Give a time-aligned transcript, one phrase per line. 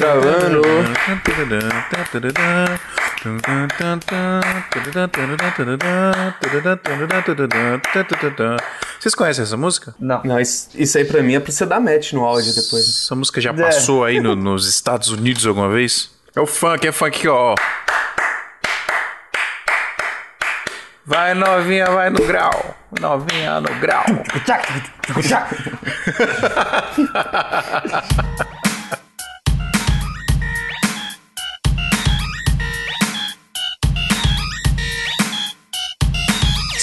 [0.00, 0.62] Gravando.
[9.00, 9.94] Vocês conhecem essa música?
[10.00, 10.20] Não.
[10.24, 12.84] Não, isso, isso aí pra mim é pra você dar match no áudio depois.
[12.86, 16.10] Essa música já passou aí no- nos Estados Unidos alguma vez?
[16.34, 17.54] É o funk, é funk ó.
[21.06, 22.74] Vai novinha, vai no grau.
[23.00, 24.04] Novinha no grau.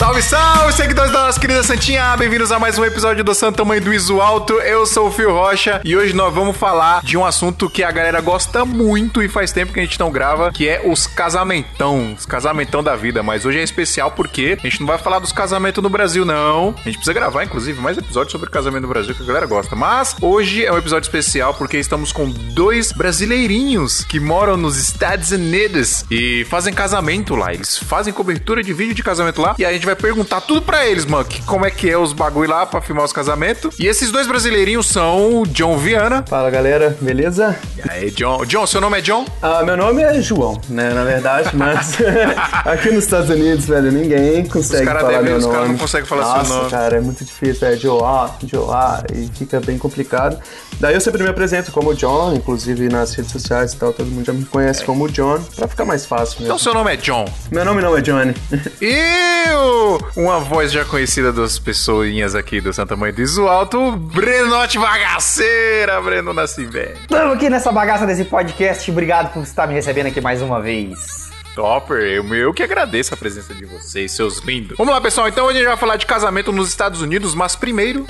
[0.04, 2.18] Salve, salve, seguidores da nossa querida Santinha!
[2.18, 4.56] Bem-vindos a mais um episódio do Santo Tamanho do Iso Alto.
[4.56, 7.90] Eu sou o Fio Rocha e hoje nós vamos falar de um assunto que a
[7.90, 12.16] galera gosta muito e faz tempo que a gente não grava, que é os casamentão,
[12.20, 13.24] os casamentão da vida.
[13.24, 16.76] Mas hoje é especial porque a gente não vai falar dos casamentos no Brasil, não.
[16.80, 19.74] A gente precisa gravar, inclusive, mais episódios sobre casamento no Brasil que a galera gosta.
[19.74, 25.32] Mas hoje é um episódio especial porque estamos com dois brasileirinhos que moram nos Estados
[25.32, 27.54] Unidos e fazem casamento lá.
[27.54, 30.86] Eles fazem cobertura de vídeo de casamento lá e a gente vai perguntar tudo pra
[30.86, 33.76] eles, mano, que- como é que é os bagulho lá pra filmar os casamentos.
[33.80, 36.24] E esses dois brasileirinhos são o John Viana.
[36.28, 37.56] Fala galera, beleza?
[37.78, 38.46] E aí, John.
[38.46, 39.26] John, seu nome é John?
[39.42, 41.98] Ah, meu nome é João, né, na verdade, mas
[42.66, 45.56] aqui nos Estados Unidos, velho, ninguém consegue falar devem- meu os nome.
[45.56, 46.70] cara não conseguem falar seu Nossa, nome.
[46.72, 50.38] cara, é muito difícil, é Joá, Joá, e fica bem complicado.
[50.80, 54.26] Daí eu sempre me apresento como John, inclusive nas redes sociais e tal, todo mundo
[54.26, 56.60] já me conhece como John, pra ficar mais fácil Então, mesmo.
[56.60, 57.26] seu nome é John.
[57.52, 58.34] Meu nome não é Johnny.
[58.82, 59.83] E o-
[60.16, 66.02] uma voz já conhecida das pessoinhas aqui do Santa Mãe do Iso Alto, Brenote Bagaceira,
[66.02, 67.00] Breno Nascimento.
[67.02, 68.90] Estamos aqui nessa bagaça desse podcast.
[68.90, 71.33] Obrigado por estar me recebendo aqui mais uma vez.
[71.56, 74.78] Topper, eu, eu que agradeço a presença de vocês, seus lindos.
[74.78, 75.28] Vamos lá, pessoal.
[75.28, 78.06] Então hoje a gente vai falar de casamento nos Estados Unidos, mas primeiro.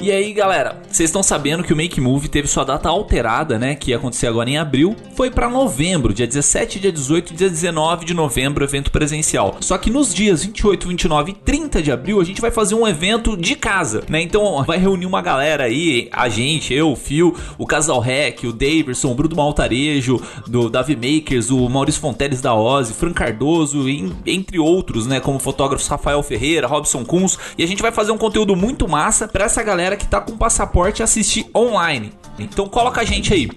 [0.00, 3.74] E aí, galera, vocês estão sabendo que o Make Move teve sua data alterada, né?
[3.74, 4.96] Que ia acontecer agora em abril.
[5.16, 9.56] Foi pra novembro, dia 17, dia 18 e dia 19 de novembro, evento presencial.
[9.60, 12.86] Só que nos dias 28, 29 e 30 de abril, a gente vai fazer um
[12.86, 14.20] evento de casa, né?
[14.22, 18.52] Então vai reunir uma galera aí, a gente, eu, o Phil, o Casal Rec, o
[18.52, 22.54] Davidson, o Bruno Maltarejo, do Davi Makers, o Maurício Fonteles da
[22.86, 23.88] Fran Cardoso,
[24.26, 25.20] entre outros, né?
[25.20, 27.38] Como fotógrafos Rafael Ferreira, Robson Kunz.
[27.56, 30.36] E a gente vai fazer um conteúdo muito massa pra essa galera que tá com
[30.36, 32.12] passaporte assistir online.
[32.38, 33.48] Então coloca a gente aí.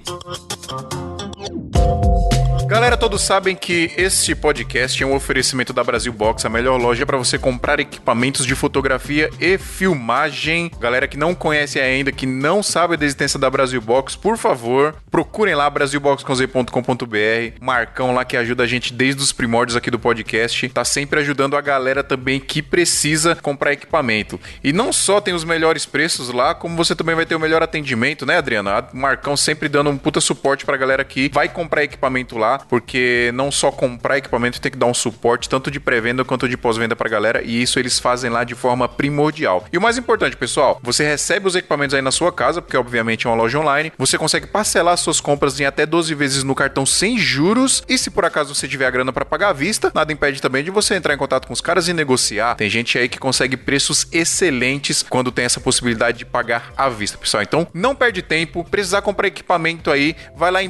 [2.72, 7.06] Galera, todos sabem que este podcast é um oferecimento da Brasil Box, a melhor loja
[7.06, 10.72] para você comprar equipamentos de fotografia e filmagem.
[10.80, 14.96] Galera que não conhece ainda, que não sabe da existência da Brasil Box, por favor,
[15.12, 17.58] procurem lá brasilboxconz.com.br.
[17.60, 21.58] Marcão lá que ajuda a gente desde os primórdios aqui do podcast, tá sempre ajudando
[21.58, 24.40] a galera também que precisa comprar equipamento.
[24.64, 27.62] E não só tem os melhores preços lá, como você também vai ter o melhor
[27.62, 28.88] atendimento, né, Adriana?
[28.94, 33.32] O Marcão sempre dando um puta suporte pra galera que vai comprar equipamento lá, porque
[33.34, 36.96] não só comprar equipamento tem que dar um suporte tanto de pré-venda quanto de pós-venda
[36.96, 39.66] pra galera, e isso eles fazem lá de forma primordial.
[39.72, 43.28] E o mais importante, pessoal, você recebe os equipamentos aí na sua casa, porque obviamente
[43.28, 46.86] é uma loja online, você consegue parcelar suas compras em até 12 vezes no cartão
[46.86, 50.12] sem juros, e se por acaso você tiver a grana pra pagar à vista, nada
[50.12, 52.56] impede também de você entrar em contato com os caras e negociar.
[52.56, 57.18] Tem gente aí que consegue preços excelentes quando tem essa possibilidade de pagar à vista,
[57.18, 57.44] pessoal.
[57.44, 60.70] Então, não perde tempo, precisar comprar equipamento aí, vai lá em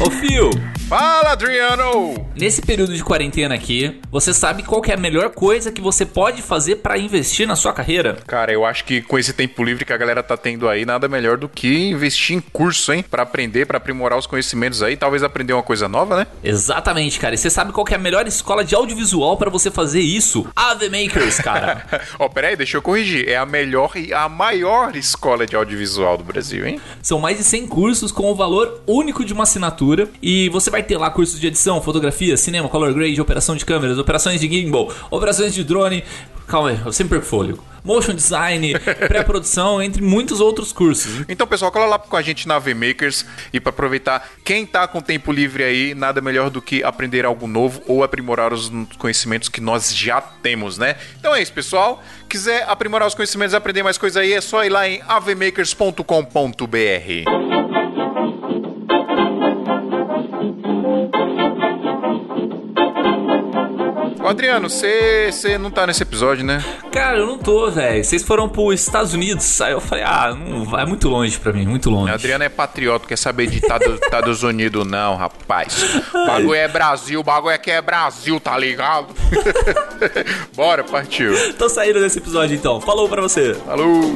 [0.00, 0.50] Ô Fio,
[0.88, 2.26] Fala, Adriano!
[2.34, 6.40] nesse período de quarentena aqui, você sabe qual é a melhor coisa que você pode
[6.40, 8.16] fazer pra investir na sua carreira?
[8.26, 11.08] Cara, eu acho que com esse tempo livre que a galera tá tendo aí, nada
[11.08, 13.04] melhor do que investir em curso, hein?
[13.08, 16.26] Pra aprender, pra aprimorar os conhecimentos aí, talvez aprender uma coisa nova, né?
[16.44, 17.34] Exatamente, cara.
[17.34, 20.46] E você sabe qual é a melhor escola de audiovisual pra você fazer isso?
[20.54, 21.84] AV Makers, cara.
[22.20, 23.28] Ó, peraí, deixa eu corrigir.
[23.28, 26.80] É a melhor e a maior escola de audiovisual do Brasil, hein?
[27.02, 29.67] São mais de 100 cursos com o valor único de uma assinatura.
[30.22, 33.98] E você vai ter lá cursos de edição, fotografia, cinema, color grade, operação de câmeras,
[33.98, 36.04] operações de gimbal, operações de drone.
[36.46, 37.64] Calma aí, eu sempre perco fôlego.
[37.84, 38.72] Motion design,
[39.06, 41.24] pré-produção, entre muitos outros cursos.
[41.28, 45.00] Então, pessoal, cola lá com a gente na VMakers e para aproveitar, quem tá com
[45.00, 49.60] tempo livre aí, nada melhor do que aprender algo novo ou aprimorar os conhecimentos que
[49.60, 50.96] nós já temos, né?
[51.18, 52.02] Então é isso, pessoal.
[52.28, 57.77] Quiser aprimorar os conhecimentos, aprender mais coisa aí, é só ir lá em avmakers.com.br.
[64.28, 66.62] Ô, Adriano, você não tá nesse episódio, né?
[66.92, 68.04] Cara, eu não tô, velho.
[68.04, 69.58] Vocês foram pros Estados Unidos.
[69.62, 72.12] Aí eu falei, ah, não vai muito longe pra mim, muito longe.
[72.12, 75.82] O Adriano é patriota, quer saber de Estados Unidos, não, rapaz.
[76.14, 79.06] O bagulho é Brasil, o bagulho é que é Brasil, tá ligado?
[80.54, 81.32] Bora, partiu.
[81.54, 82.82] Tô saindo desse episódio então.
[82.82, 83.54] Falou pra você.
[83.54, 84.14] Falou.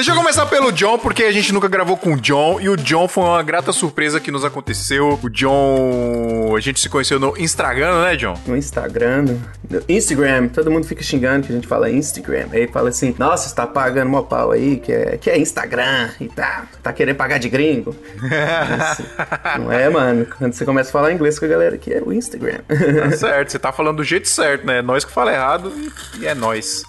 [0.00, 2.74] Deixa eu começar pelo John, porque a gente nunca gravou com o John e o
[2.74, 5.20] John foi uma grata surpresa que nos aconteceu.
[5.22, 8.34] O John, a gente se conheceu no Instagram, né, John?
[8.46, 9.36] No Instagram,
[9.68, 12.46] no Instagram, todo mundo fica xingando que a gente fala Instagram.
[12.50, 16.08] Aí fala assim: "Nossa, você tá pagando uma pau aí, que é, que é Instagram
[16.18, 17.94] e tá, tá querendo pagar de gringo".
[18.80, 19.04] Assim,
[19.58, 20.26] não é, mano?
[20.38, 22.60] Quando você começa a falar inglês com a galera que é o Instagram.
[22.66, 24.80] Tá certo, você tá falando do jeito certo, né?
[24.80, 25.70] Nós que fala errado
[26.18, 26.84] e é nós.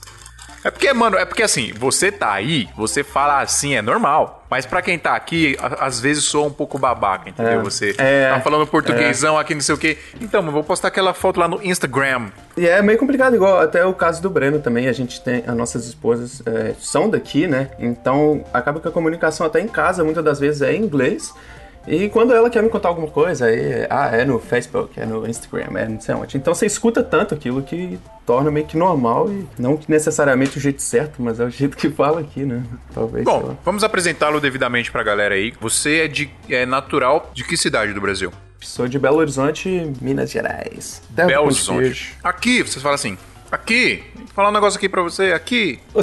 [0.63, 4.45] É porque, mano, é porque assim, você tá aí, você fala assim, é normal.
[4.49, 7.53] Mas pra quem tá aqui, a- às vezes soa um pouco babaca, entendeu?
[7.61, 7.63] É.
[7.63, 8.29] Você É.
[8.33, 9.97] tá falando portuguesão aqui, não sei o quê.
[10.19, 12.27] Então, eu vou postar aquela foto lá no Instagram.
[12.57, 14.87] E é meio complicado, igual até o caso do Breno também.
[14.89, 15.41] A gente tem.
[15.47, 17.69] As nossas esposas é, são daqui, né?
[17.79, 21.33] Então acaba que a comunicação até em casa muitas das vezes é em inglês.
[21.87, 25.27] E quando ela quer me contar alguma coisa, aí, ah, é no Facebook, é no
[25.27, 26.37] Instagram, é não sei onde.
[26.37, 30.61] Então você escuta tanto aquilo que torna meio que normal e não que necessariamente o
[30.61, 32.63] jeito certo, mas é o jeito que fala aqui, né?
[32.93, 33.25] Talvez.
[33.25, 35.53] Bom, vamos apresentá-lo devidamente pra galera aí.
[35.59, 38.31] Você é, de, é natural de que cidade do Brasil?
[38.61, 41.01] Sou de Belo Horizonte, Minas Gerais.
[41.09, 41.45] Belo.
[41.45, 42.15] Horizonte.
[42.23, 43.17] Aqui, vocês falam assim.
[43.51, 45.79] Aqui, falar um negócio aqui pra você, aqui.
[45.93, 46.01] Ô,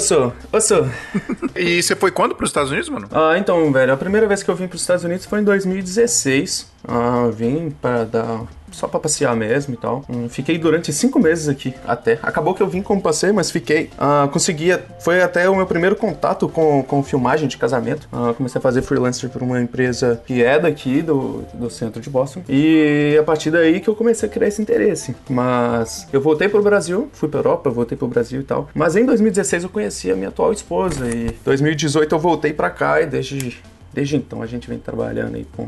[0.61, 0.89] sou.
[1.57, 3.09] E você foi quando pros Estados Unidos, mano?
[3.11, 5.45] Ah, então, velho, a primeira vez que eu vim para os Estados Unidos foi em
[5.45, 6.71] 2016.
[6.87, 8.43] Ah, eu vim para dar
[8.79, 10.05] só para passear mesmo e tal.
[10.09, 12.19] Hum, fiquei durante cinco meses aqui até.
[12.23, 13.91] Acabou que eu vim como passeio, mas fiquei.
[14.33, 14.85] Conseguia.
[15.01, 18.09] Foi até o meu primeiro contato com, com filmagem de casamento.
[18.13, 22.09] Ah, comecei a fazer freelancer por uma empresa que é daqui do, do centro de
[22.09, 22.43] Boston.
[22.49, 25.15] E a partir daí que eu comecei a criar esse interesse.
[25.29, 28.69] Mas eu voltei pro Brasil, fui pra Europa, voltei pro Brasil e tal.
[28.75, 31.09] Mas em 2016 eu conheci a minha atual esposa.
[31.09, 33.59] E em 2018 eu voltei pra cá e desde,
[33.93, 35.67] desde então a gente vem trabalhando aí com.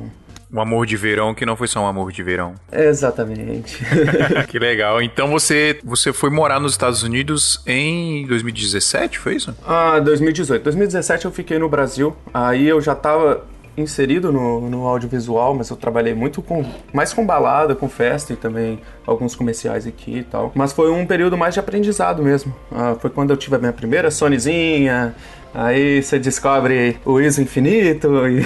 [0.52, 2.54] Um amor de verão que não foi só um amor de verão.
[2.72, 3.78] Exatamente.
[4.48, 5.00] que legal.
[5.00, 9.54] Então você, você foi morar nos Estados Unidos em 2017, foi isso?
[9.66, 10.62] ah, 2018.
[10.62, 12.16] 2017 eu fiquei no Brasil.
[12.34, 13.44] Aí eu já tava
[13.76, 18.36] inserido no, no audiovisual, mas eu trabalhei muito com mais com balada, com festa e
[18.36, 20.52] também alguns comerciais aqui e tal.
[20.54, 22.54] Mas foi um período mais de aprendizado mesmo.
[22.72, 25.14] Ah, foi quando eu tive a minha primeira Sonyzinha.
[25.54, 28.40] Aí você descobre o ISO infinito e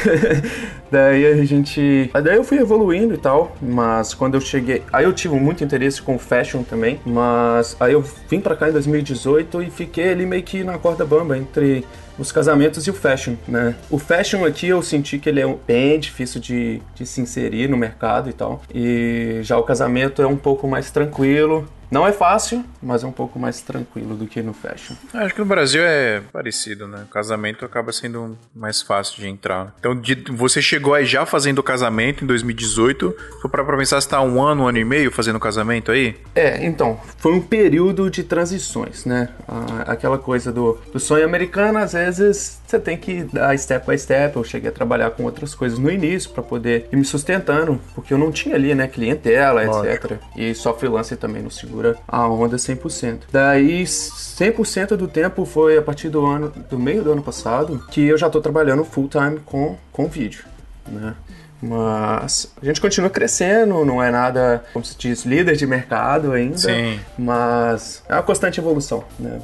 [0.91, 5.12] daí a gente, daí eu fui evoluindo e tal, mas quando eu cheguei, aí eu
[5.12, 9.71] tive muito interesse com fashion também, mas aí eu vim pra cá em 2018 e
[9.71, 11.85] fiquei ali meio que na corda bamba entre
[12.19, 13.75] os casamentos e o fashion, né?
[13.91, 17.77] O fashion aqui eu senti que ele é bem difícil de, de se inserir no
[17.77, 18.62] mercado e tal.
[18.73, 21.67] E já o casamento é um pouco mais tranquilo.
[21.91, 24.95] Não é fácil, mas é um pouco mais tranquilo do que no fashion.
[25.13, 27.03] Acho que no Brasil é parecido, né?
[27.05, 29.75] O casamento acaba sendo mais fácil de entrar.
[29.79, 33.15] Então, de- você chegou aí já fazendo o casamento em 2018.
[33.41, 35.91] Foi pra pra pensar se tá um ano, um ano e meio fazendo o casamento
[35.93, 36.17] aí?
[36.35, 39.29] É, então, foi um período de transições, né?
[39.49, 43.99] Ah, aquela coisa do, do sonho americano, às vezes você tem que dar step by
[43.99, 44.37] step.
[44.37, 48.13] Eu cheguei a trabalhar com outras coisas no início para poder ir me sustentando, porque
[48.13, 50.19] eu não tinha ali, né, clientela, etc.
[50.37, 53.23] E só freelancer também não segura a onda 100%.
[53.31, 58.07] Daí, 100% do tempo foi a partir do ano, do meio do ano passado, que
[58.07, 60.45] eu já tô trabalhando full time com, com vídeo,
[60.87, 61.15] né?
[61.63, 66.59] Mas a gente continua crescendo, não é nada, como se diz, líder de mercado ainda.
[66.59, 67.00] Sim.
[67.17, 69.41] Mas é uma constante evolução, né?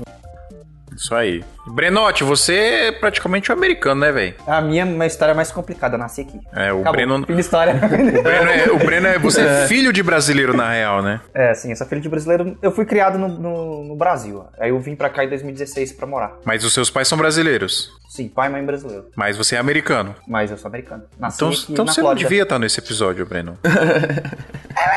[0.94, 1.42] Isso aí.
[1.66, 4.34] Brenote, você é praticamente um americano, né, velho?
[4.46, 6.40] A minha uma história mais complicada, eu nasci aqui.
[6.52, 6.92] É, o Acabou.
[6.92, 7.26] Breno.
[7.26, 7.74] Fim de história.
[7.80, 9.18] O Breno é, o Breno é.
[9.18, 11.20] Você é filho de brasileiro, na real, né?
[11.34, 12.56] é, sim, eu sou filho de brasileiro.
[12.62, 14.44] Eu fui criado no, no, no Brasil.
[14.58, 16.32] Aí eu vim pra cá em 2016 pra morar.
[16.44, 17.90] Mas os seus pais são brasileiros.
[18.08, 19.06] Sim, pai e mãe brasileiro.
[19.14, 20.14] Mas você é americano.
[20.26, 21.04] Mas eu sou americano.
[21.18, 22.28] Nasci Então, aqui então na você não Flórida.
[22.28, 23.56] devia estar nesse episódio, Breno.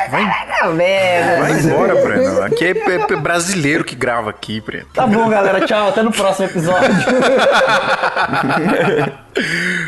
[0.10, 1.40] Velho.
[1.40, 2.42] Vai embora, Breno.
[2.44, 4.88] Aqui é, é- é brasileiro que grava aqui, Breno.
[4.94, 5.62] Tá bom, galera.
[5.66, 5.90] Tchau.
[5.90, 6.53] Até no próximo episódio.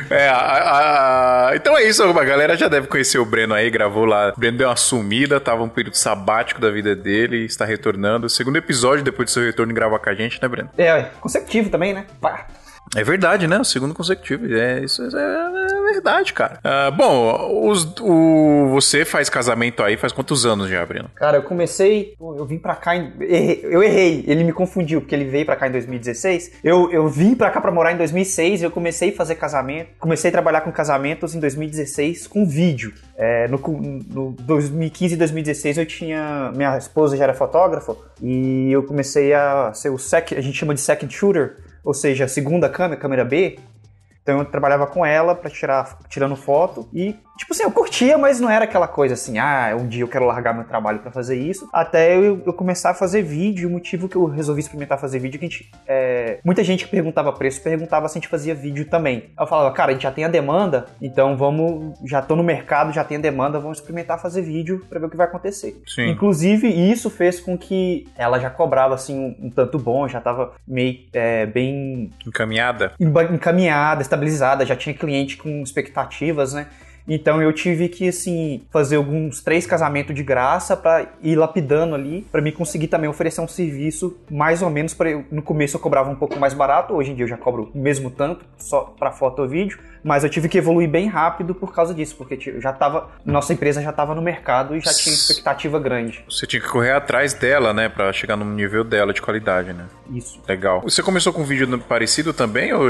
[0.09, 4.05] É, a- a- então é isso, a galera já deve conhecer o Breno aí, gravou
[4.05, 4.33] lá.
[4.35, 8.29] O Breno deu uma sumida, tava um período sabático da vida dele, está retornando.
[8.29, 10.69] Segundo episódio depois do seu retorno gravar com a gente, né, Breno?
[10.77, 12.05] é, consecutivo também, né?
[12.19, 12.47] Pá.
[12.95, 13.57] É verdade, né?
[13.59, 14.45] O segundo consecutivo.
[14.53, 16.59] É, isso é, é verdade, cara.
[16.63, 21.09] Uh, bom, os, o, você faz casamento aí faz quantos anos já, Breno?
[21.15, 22.13] Cara, eu comecei.
[22.19, 22.95] Eu vim pra cá.
[22.95, 24.23] Em, eu errei.
[24.27, 26.59] Ele me confundiu, porque ele veio pra cá em 2016.
[26.63, 29.89] Eu, eu vim pra cá pra morar em 2006 e eu comecei a fazer casamento.
[29.99, 32.93] Comecei a trabalhar com casamentos em 2016 com vídeo.
[33.17, 36.51] É, no, no 2015 e 2016 eu tinha.
[36.55, 40.73] Minha esposa já era fotógrafa e eu comecei a ser o sec, a gente chama
[40.73, 43.59] de second shooter, ou seja, a segunda câmera, câmera B.
[44.25, 48.39] Então eu trabalhava com ela para tirar tirando foto e Tipo assim, eu curtia, mas
[48.39, 51.37] não era aquela coisa assim, ah, um dia eu quero largar meu trabalho para fazer
[51.37, 51.67] isso.
[51.73, 53.67] Até eu, eu, começar a fazer vídeo.
[53.67, 55.71] O motivo que eu resolvi experimentar fazer vídeo é que a gente.
[55.85, 59.31] É, muita gente que perguntava preço perguntava se a gente fazia vídeo também.
[59.37, 61.99] Eu falava, cara, a gente já tem a demanda, então vamos.
[62.05, 65.09] Já tô no mercado, já tem a demanda, vamos experimentar fazer vídeo para ver o
[65.09, 65.81] que vai acontecer.
[65.85, 66.11] Sim.
[66.11, 70.53] Inclusive, isso fez com que ela já cobrava assim um, um tanto bom, já tava
[70.65, 72.11] meio é, bem.
[72.25, 72.93] Encaminhada?
[72.97, 76.67] Encaminhada, estabilizada, já tinha cliente com expectativas, né?
[77.07, 82.25] Então eu tive que, assim, fazer alguns três casamentos de graça para ir lapidando ali,
[82.31, 86.09] para me conseguir também oferecer um serviço mais ou menos para no começo eu cobrava
[86.09, 89.11] um pouco mais barato, hoje em dia eu já cobro o mesmo tanto, só para
[89.11, 92.71] foto ou vídeo, mas eu tive que evoluir bem rápido por causa disso, porque já
[92.71, 96.23] tava, nossa empresa já estava no mercado e já tinha expectativa grande.
[96.29, 99.85] Você tinha que correr atrás dela, né, para chegar no nível dela de qualidade, né?
[100.11, 100.39] Isso.
[100.47, 100.81] Legal.
[100.81, 102.83] Você começou com um vídeo parecido também, ou,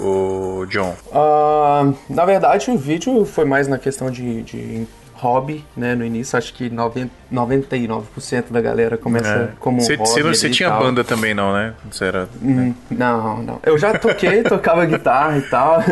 [0.00, 0.96] ou John?
[1.08, 4.86] Uh, na verdade, o vídeo foi mais na questão de, de
[5.24, 5.94] hobby, né?
[5.94, 9.48] No início, acho que 90, 99% da galera começa é.
[9.58, 10.22] como cê, um hobby.
[10.22, 11.72] Você tinha banda também, não, né?
[11.90, 12.28] Você era.
[12.42, 12.74] Hum, né?
[12.90, 13.60] Não, não.
[13.64, 15.82] Eu já toquei, tocava guitarra e tal.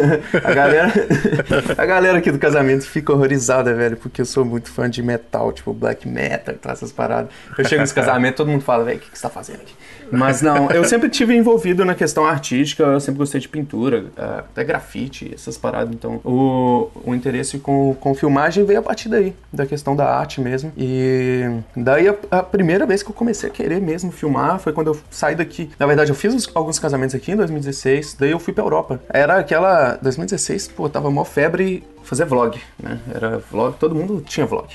[0.44, 0.92] A galera,
[1.78, 5.50] a galera aqui do casamento fica horrorizada, velho, porque eu sou muito fã de metal,
[5.50, 7.30] tipo black metal, essas paradas.
[7.56, 9.72] Eu chego nesse casamento, todo mundo fala, velho, o que, que você tá fazendo aqui?
[10.12, 14.22] Mas não, eu sempre tive envolvido na questão artística, eu sempre gostei de pintura, é,
[14.22, 15.94] até grafite, essas paradas.
[15.94, 20.40] Então, o, o interesse com, com filmagem veio a partir daí, da questão da arte
[20.40, 20.72] mesmo.
[20.76, 24.88] E daí a, a primeira vez que eu comecei a querer mesmo filmar foi quando
[24.88, 25.70] eu saí daqui.
[25.78, 29.00] Na verdade, eu fiz alguns casamentos aqui em 2016, daí eu fui pra Europa.
[29.08, 29.98] Era aquela.
[30.02, 32.98] 2016, pô, tava mó febre fazer vlog, né?
[33.14, 34.68] Era vlog, todo mundo tinha vlog.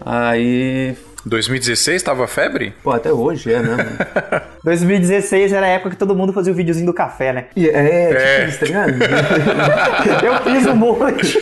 [0.00, 0.96] Aí
[1.28, 2.74] 2016 tava febre?
[2.82, 3.98] Pô, até hoje é, né?
[4.64, 7.46] 2016 era a época que todo mundo fazia o videozinho do café, né?
[7.54, 8.48] E é, tipo é.
[8.48, 8.92] isso, tá ligado?
[10.24, 11.38] eu fiz um monte.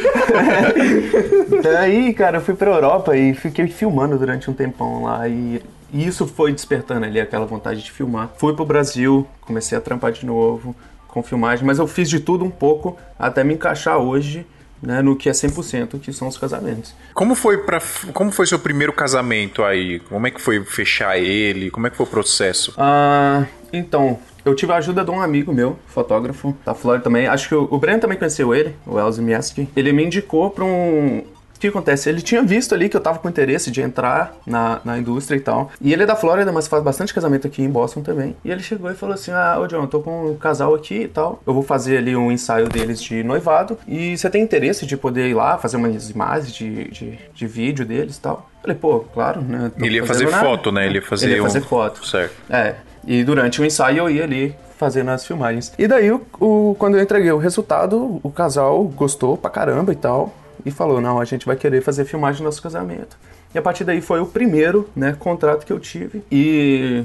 [1.62, 5.62] Daí, cara, eu fui pra Europa e fiquei filmando durante um tempão lá e
[5.92, 8.30] isso foi despertando ali aquela vontade de filmar.
[8.36, 10.74] Fui pro Brasil, comecei a trampar de novo
[11.08, 14.46] com filmagem, mas eu fiz de tudo um pouco até me encaixar hoje
[14.86, 16.94] né, no que é 100%, que são os casamentos.
[17.12, 17.82] Como foi para
[18.14, 19.98] como foi seu primeiro casamento aí?
[20.00, 21.70] Como é que foi fechar ele?
[21.70, 22.72] Como é que foi o processo?
[22.78, 27.26] Ah, então, eu tive a ajuda de um amigo meu, fotógrafo da Flórida também.
[27.26, 29.68] Acho que o, o Breno também conheceu ele, o Elzy Mieski.
[29.74, 31.24] Ele me indicou para um,
[31.56, 32.08] o que acontece?
[32.08, 35.40] Ele tinha visto ali que eu tava com interesse de entrar na, na indústria e
[35.40, 35.70] tal.
[35.80, 38.36] E ele é da Flórida, mas faz bastante casamento aqui em Boston também.
[38.44, 41.02] E ele chegou e falou assim: Ah, ô John, eu tô com um casal aqui
[41.02, 41.42] e tal.
[41.46, 43.78] Eu vou fazer ali um ensaio deles de noivado.
[43.86, 47.84] E você tem interesse de poder ir lá fazer umas imagens de, de, de vídeo
[47.84, 48.50] deles e tal?
[48.60, 49.70] Falei, pô, claro, né?
[49.78, 50.44] Ele ia fazer nada.
[50.44, 50.86] foto, né?
[50.86, 51.62] Ele ia fazer, ele ia fazer um...
[51.62, 52.06] foto.
[52.06, 52.34] Certo.
[52.50, 52.74] É.
[53.06, 55.72] E durante o ensaio eu ia ali fazendo as filmagens.
[55.78, 59.96] E daí, o, o, quando eu entreguei o resultado, o casal gostou pra caramba e
[59.96, 60.34] tal
[60.66, 63.16] e falou: não, a gente vai querer fazer filmagem do nosso casamento.
[63.54, 66.22] E a partir daí foi o primeiro né, contrato que eu tive.
[66.30, 67.04] E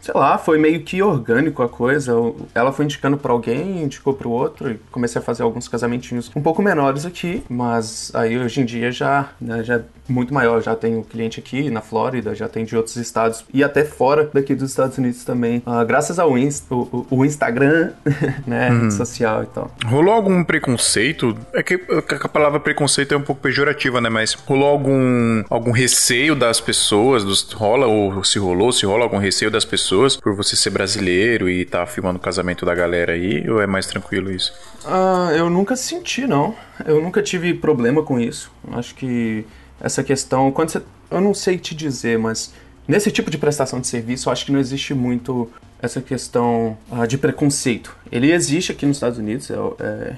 [0.00, 2.12] sei lá, foi meio que orgânico a coisa.
[2.54, 6.30] Ela foi indicando para alguém, indicou para o outro, e comecei a fazer alguns casamentinhos
[6.34, 10.62] um pouco menores aqui, mas aí hoje em dia já, né, já é muito maior.
[10.62, 14.54] Já tenho cliente aqui na Flórida, já tem de outros estados e até fora daqui
[14.54, 17.92] dos Estados Unidos também, uh, graças ao Insta, o, o, Instagram,
[18.46, 18.82] né, uhum.
[18.82, 19.70] rede social e tal.
[19.86, 21.36] Rolou algum preconceito?
[21.52, 24.08] É que a palavra preconceito é um pouco pejorativa, né?
[24.08, 27.24] Mas rolou algum, algum receio das pessoas?
[27.24, 29.87] Dos, rola ou se rolou, se rola algum receio das pessoas?
[29.88, 33.48] Pessoas por você ser brasileiro e estar tá filmando o casamento da galera aí?
[33.48, 34.52] Ou é mais tranquilo isso?
[34.84, 36.54] Ah, eu nunca senti, não.
[36.84, 38.52] Eu nunca tive problema com isso.
[38.72, 39.46] Acho que
[39.80, 40.52] essa questão.
[40.52, 40.82] Quando você.
[41.10, 42.52] Eu não sei te dizer, mas
[42.86, 47.06] nesse tipo de prestação de serviço, eu acho que não existe muito essa questão ah,
[47.06, 47.96] de preconceito.
[48.12, 50.16] Ele existe aqui nos Estados Unidos, é, é,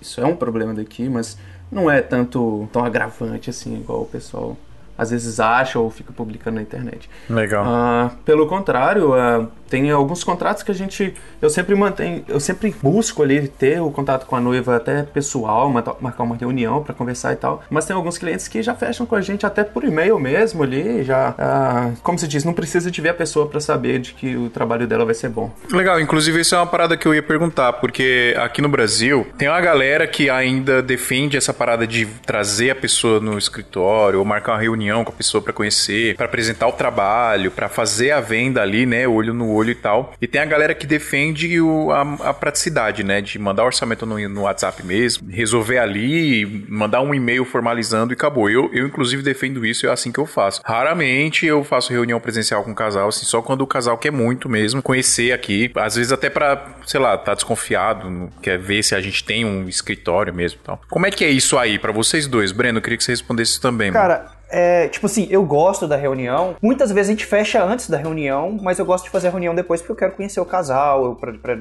[0.00, 1.38] isso é um problema daqui, mas
[1.70, 4.56] não é tanto tão agravante assim, igual o pessoal
[5.02, 7.10] às vezes acha ou fica publicando na internet.
[7.28, 7.64] Legal.
[7.64, 11.14] Uh, pelo contrário, uh, Tem alguns contratos que a gente.
[11.40, 12.22] Eu sempre mantenho.
[12.28, 16.82] Eu sempre busco ali ter o contato com a noiva até pessoal, marcar uma reunião
[16.82, 17.64] para conversar e tal.
[17.70, 21.02] Mas tem alguns clientes que já fecham com a gente até por e-mail mesmo ali.
[21.02, 21.34] Já.
[21.38, 24.50] Ah, como se diz, não precisa de ver a pessoa para saber de que o
[24.50, 25.50] trabalho dela vai ser bom.
[25.70, 29.48] Legal, inclusive isso é uma parada que eu ia perguntar, porque aqui no Brasil tem
[29.48, 34.52] uma galera que ainda defende essa parada de trazer a pessoa no escritório ou marcar
[34.52, 38.60] uma reunião com a pessoa para conhecer, para apresentar o trabalho, para fazer a venda
[38.60, 40.12] ali, né, olho no olho e tal.
[40.20, 44.04] E tem a galera que defende o, a, a praticidade, né, de mandar o orçamento
[44.04, 48.50] no, no WhatsApp mesmo, resolver ali, mandar um e-mail formalizando e acabou.
[48.50, 50.60] Eu, eu inclusive defendo isso, é assim que eu faço.
[50.64, 54.48] Raramente eu faço reunião presencial com o casal, assim, só quando o casal quer muito
[54.48, 59.00] mesmo conhecer aqui, às vezes até para, sei lá, tá desconfiado, quer ver se a
[59.00, 60.80] gente tem um escritório mesmo, e tal.
[60.88, 62.78] Como é que é isso aí para vocês dois, Breno?
[62.78, 63.92] Eu queria que você respondesse também.
[63.92, 64.41] Cara, mano.
[64.52, 66.54] É, tipo assim, eu gosto da reunião.
[66.60, 69.54] Muitas vezes a gente fecha antes da reunião, mas eu gosto de fazer a reunião
[69.54, 71.56] depois porque eu quero conhecer o casal, pra, pra,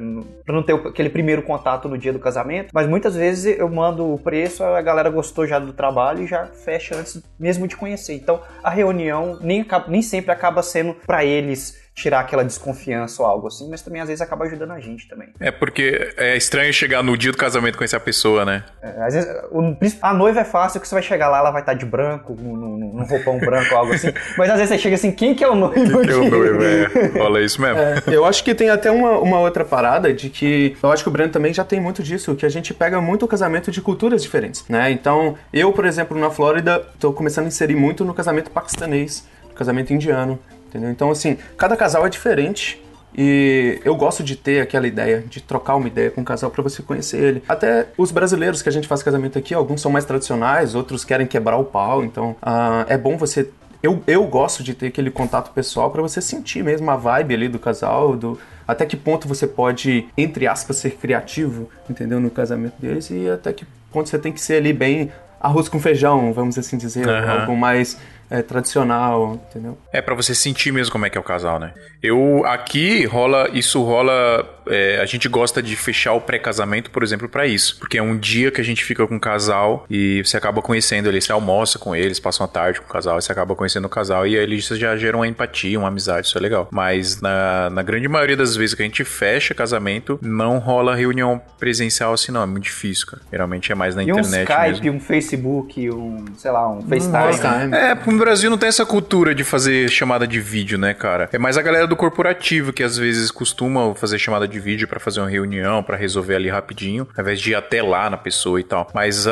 [0.45, 2.71] pra, não ter aquele primeiro contato no dia do casamento.
[2.73, 6.47] Mas muitas vezes eu mando o preço, a galera gostou já do trabalho e já
[6.47, 8.13] fecha antes mesmo de conhecer.
[8.15, 13.47] Então a reunião nem, nem sempre acaba sendo para eles tirar aquela desconfiança ou algo
[13.47, 15.29] assim, mas também às vezes acaba ajudando a gente também.
[15.39, 18.63] É porque é estranho chegar no dia do casamento com essa pessoa, né?
[18.81, 21.61] É, às vezes, o, a noiva é fácil que você vai chegar lá, ela vai
[21.61, 24.07] estar de branco, num, roupão branco ou algo assim,
[24.37, 25.73] mas às vezes você chega assim, quem que é o noivo?
[25.73, 27.07] Quem que é o noivo, é.
[27.19, 27.79] Rola isso mesmo.
[27.79, 31.09] É, eu acho que tem até uma, uma outra parada de que, eu acho que
[31.09, 33.81] o Breno também já tem muito disso, que a gente pega muito o casamento de
[33.81, 34.91] culturas diferentes, né?
[34.91, 39.55] Então, eu, por exemplo, na Flórida, tô começando a inserir muito no casamento paquistanês, no
[39.55, 40.39] casamento indiano,
[40.71, 40.89] Entendeu?
[40.89, 42.81] Então, assim, cada casal é diferente.
[43.13, 46.63] E eu gosto de ter aquela ideia, de trocar uma ideia com o casal para
[46.63, 47.43] você conhecer ele.
[47.45, 51.27] Até os brasileiros que a gente faz casamento aqui, alguns são mais tradicionais, outros querem
[51.27, 52.05] quebrar o pau.
[52.05, 53.49] Então, uh, é bom você
[53.83, 57.47] eu, eu gosto de ter aquele contato pessoal para você sentir mesmo a vibe ali
[57.47, 58.37] do casal, do
[58.67, 62.19] até que ponto você pode, entre aspas, ser criativo, entendeu?
[62.19, 65.79] No casamento deles e até que ponto você tem que ser ali bem arroz com
[65.79, 67.31] feijão, vamos assim dizer, uhum.
[67.31, 67.97] algo mais
[68.31, 69.77] é, tradicional, entendeu?
[69.91, 71.73] É para você sentir mesmo como é que é o casal, né?
[72.01, 77.27] Eu aqui rola, isso rola, é, a gente gosta de fechar o pré-casamento, por exemplo,
[77.27, 80.37] para isso, porque é um dia que a gente fica com o casal e você
[80.37, 83.31] acaba conhecendo eles, você almoça com eles, passa uma tarde com o casal, e você
[83.33, 86.41] acaba conhecendo o casal e aí eles já geram uma empatia, uma amizade, isso é
[86.41, 86.69] legal.
[86.71, 91.41] Mas na, na grande maioria das vezes que a gente fecha casamento, não rola reunião
[91.59, 93.21] presencial assim, não, é muito difícil, cara.
[93.29, 94.97] Geralmente é mais na e internet um Skype, mesmo.
[94.97, 97.75] um Facebook, um, sei lá, um FaceTime.
[97.75, 101.27] É, Brasil não tem essa cultura de fazer chamada de vídeo, né, cara?
[101.33, 104.99] É mais a galera do corporativo que às vezes costuma fazer chamada de vídeo para
[104.99, 108.59] fazer uma reunião, para resolver ali rapidinho, ao invés de ir até lá na pessoa
[108.59, 108.87] e tal.
[108.93, 109.31] Mas uh,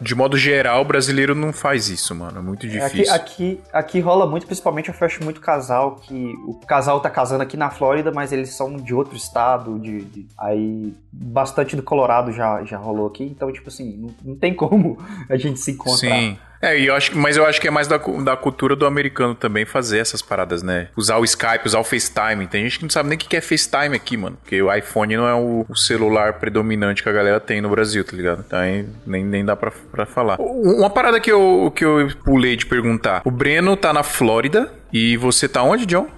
[0.00, 2.38] de modo geral, o brasileiro não faz isso, mano.
[2.38, 3.12] É muito é, difícil.
[3.12, 7.42] Aqui, aqui, aqui rola muito, principalmente eu fecho muito casal que o casal tá casando
[7.42, 10.26] aqui na Flórida, mas eles são de outro estado, de, de...
[10.38, 14.96] aí bastante do Colorado já, já rolou aqui, então tipo assim, não, não tem como
[15.28, 15.96] a gente se encontrar.
[15.96, 16.38] Sim.
[16.60, 19.64] É, eu acho, mas eu acho que é mais da, da cultura do americano também
[19.64, 20.88] fazer essas paradas, né?
[20.96, 22.46] Usar o Skype, usar o FaceTime.
[22.46, 24.36] Tem gente que não sabe nem o que é FaceTime aqui, mano.
[24.42, 28.04] Porque o iPhone não é o, o celular predominante que a galera tem no Brasil,
[28.04, 28.44] tá ligado?
[28.46, 28.58] Então
[29.06, 30.36] nem, nem dá pra, pra falar.
[30.40, 33.22] Uma parada que eu, que eu pulei de perguntar.
[33.24, 36.08] O Breno tá na Flórida e você tá onde, John?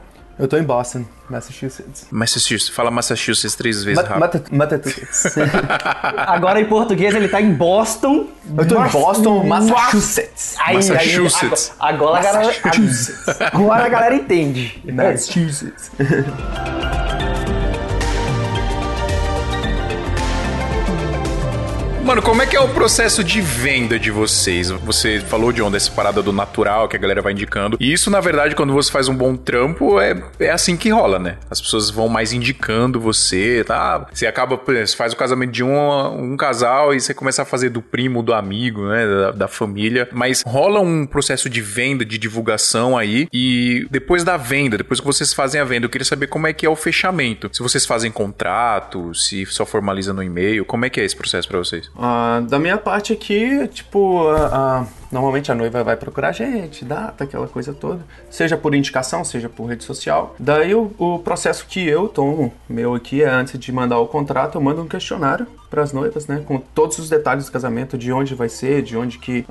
[0.41, 2.07] Eu tô em Boston, Massachusetts.
[2.11, 2.75] Massachusetts.
[2.75, 4.45] Fala Massachusetts três vezes Ma rápido.
[4.51, 5.37] Massachusetts.
[6.17, 8.29] Agora em português ele tá em Boston.
[8.57, 10.57] Eu tô em Boston, Massachusetts.
[10.59, 11.73] Aí, Massachusetts.
[11.79, 13.29] Aí, agora, agora, Massachusetts.
[13.29, 14.83] a galera, agora a galera entende.
[14.91, 15.91] Massachusetts.
[22.05, 24.71] Mano, como é que é o processo de venda de vocês?
[24.71, 27.77] Você falou de onde essa parada do natural que a galera vai indicando.
[27.79, 31.19] E isso, na verdade, quando você faz um bom trampo, é, é assim que rola,
[31.19, 31.37] né?
[31.51, 34.09] As pessoas vão mais indicando você, tá?
[34.13, 37.69] Você acaba, você faz o casamento de um, um casal e você começa a fazer
[37.69, 39.07] do primo, do amigo, né?
[39.07, 40.09] Da, da família.
[40.11, 43.29] Mas rola um processo de venda, de divulgação aí.
[43.33, 46.53] E depois da venda, depois que vocês fazem a venda, eu queria saber como é
[46.53, 47.51] que é o fechamento.
[47.53, 51.47] Se vocês fazem contrato, se só formaliza no e-mail, como é que é esse processo
[51.47, 51.90] para vocês?
[51.95, 56.85] Uh, da minha parte aqui, tipo, uh, uh, normalmente a noiva vai procurar a gente,
[56.85, 58.01] data, aquela coisa toda.
[58.31, 60.35] Seja por indicação, seja por rede social.
[60.39, 64.57] Daí o, o processo que eu tomo, meu aqui, é antes de mandar o contrato,
[64.57, 66.43] eu mando um questionário para as noivas, né?
[66.47, 69.47] Com todos os detalhes do casamento, de onde vai ser, de onde que.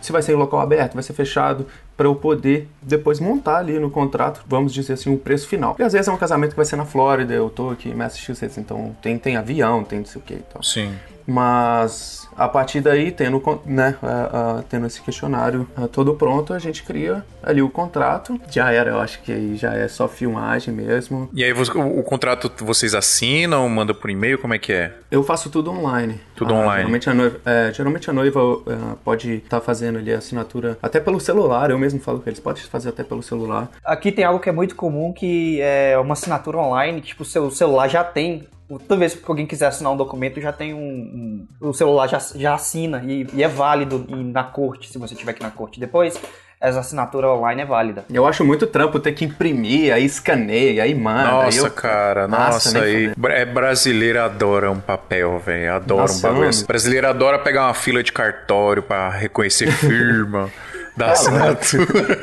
[0.00, 3.78] se vai ser em local aberto, vai ser fechado, para eu poder depois montar ali
[3.78, 5.76] no contrato, vamos dizer assim, o um preço final.
[5.78, 7.94] E às vezes é um casamento que vai ser na Flórida, eu tô aqui em
[7.94, 10.62] Massachusetts, então tem, tem avião, tem não sei o que e tal.
[10.62, 10.92] Sim.
[11.26, 16.58] Mas a partir daí, tendo, né, uh, uh, tendo esse questionário uh, todo pronto, a
[16.58, 18.40] gente cria ali o contrato.
[18.48, 21.28] Já era, eu acho que aí já é só filmagem mesmo.
[21.32, 24.94] E aí você, o, o, contrato vocês assinam, manda por e-mail, como é que é?
[25.10, 26.20] Eu faço tudo online.
[26.36, 26.76] Tudo ah, online.
[26.76, 30.78] Geralmente a noiva, é, geralmente a noiva uh, pode estar tá fazendo ali a assinatura
[30.80, 33.68] até pelo celular, eu mesmo falo que eles podem fazer até pelo celular.
[33.84, 37.50] Aqui tem algo que é muito comum, que é uma assinatura online, tipo, o seu
[37.50, 41.46] celular já tem Toda vez que alguém quiser assinar um documento, já tem um.
[41.60, 45.32] um o celular já, já assina e, e é válido na corte, se você estiver
[45.32, 46.20] aqui na corte depois
[46.60, 48.04] essa assinatura online é válida.
[48.12, 51.30] Eu acho muito trampo ter que imprimir, aí escaneia, aí manda.
[51.30, 51.70] Nossa, eu...
[51.70, 53.12] cara, nossa, nossa aí.
[53.28, 55.74] É brasileiro adora um papel, velho.
[55.74, 56.66] Adora nossa, um bagulho.
[56.66, 60.50] Brasileiro adora pegar uma fila de cartório para reconhecer firma.
[60.98, 62.20] Da assinatura.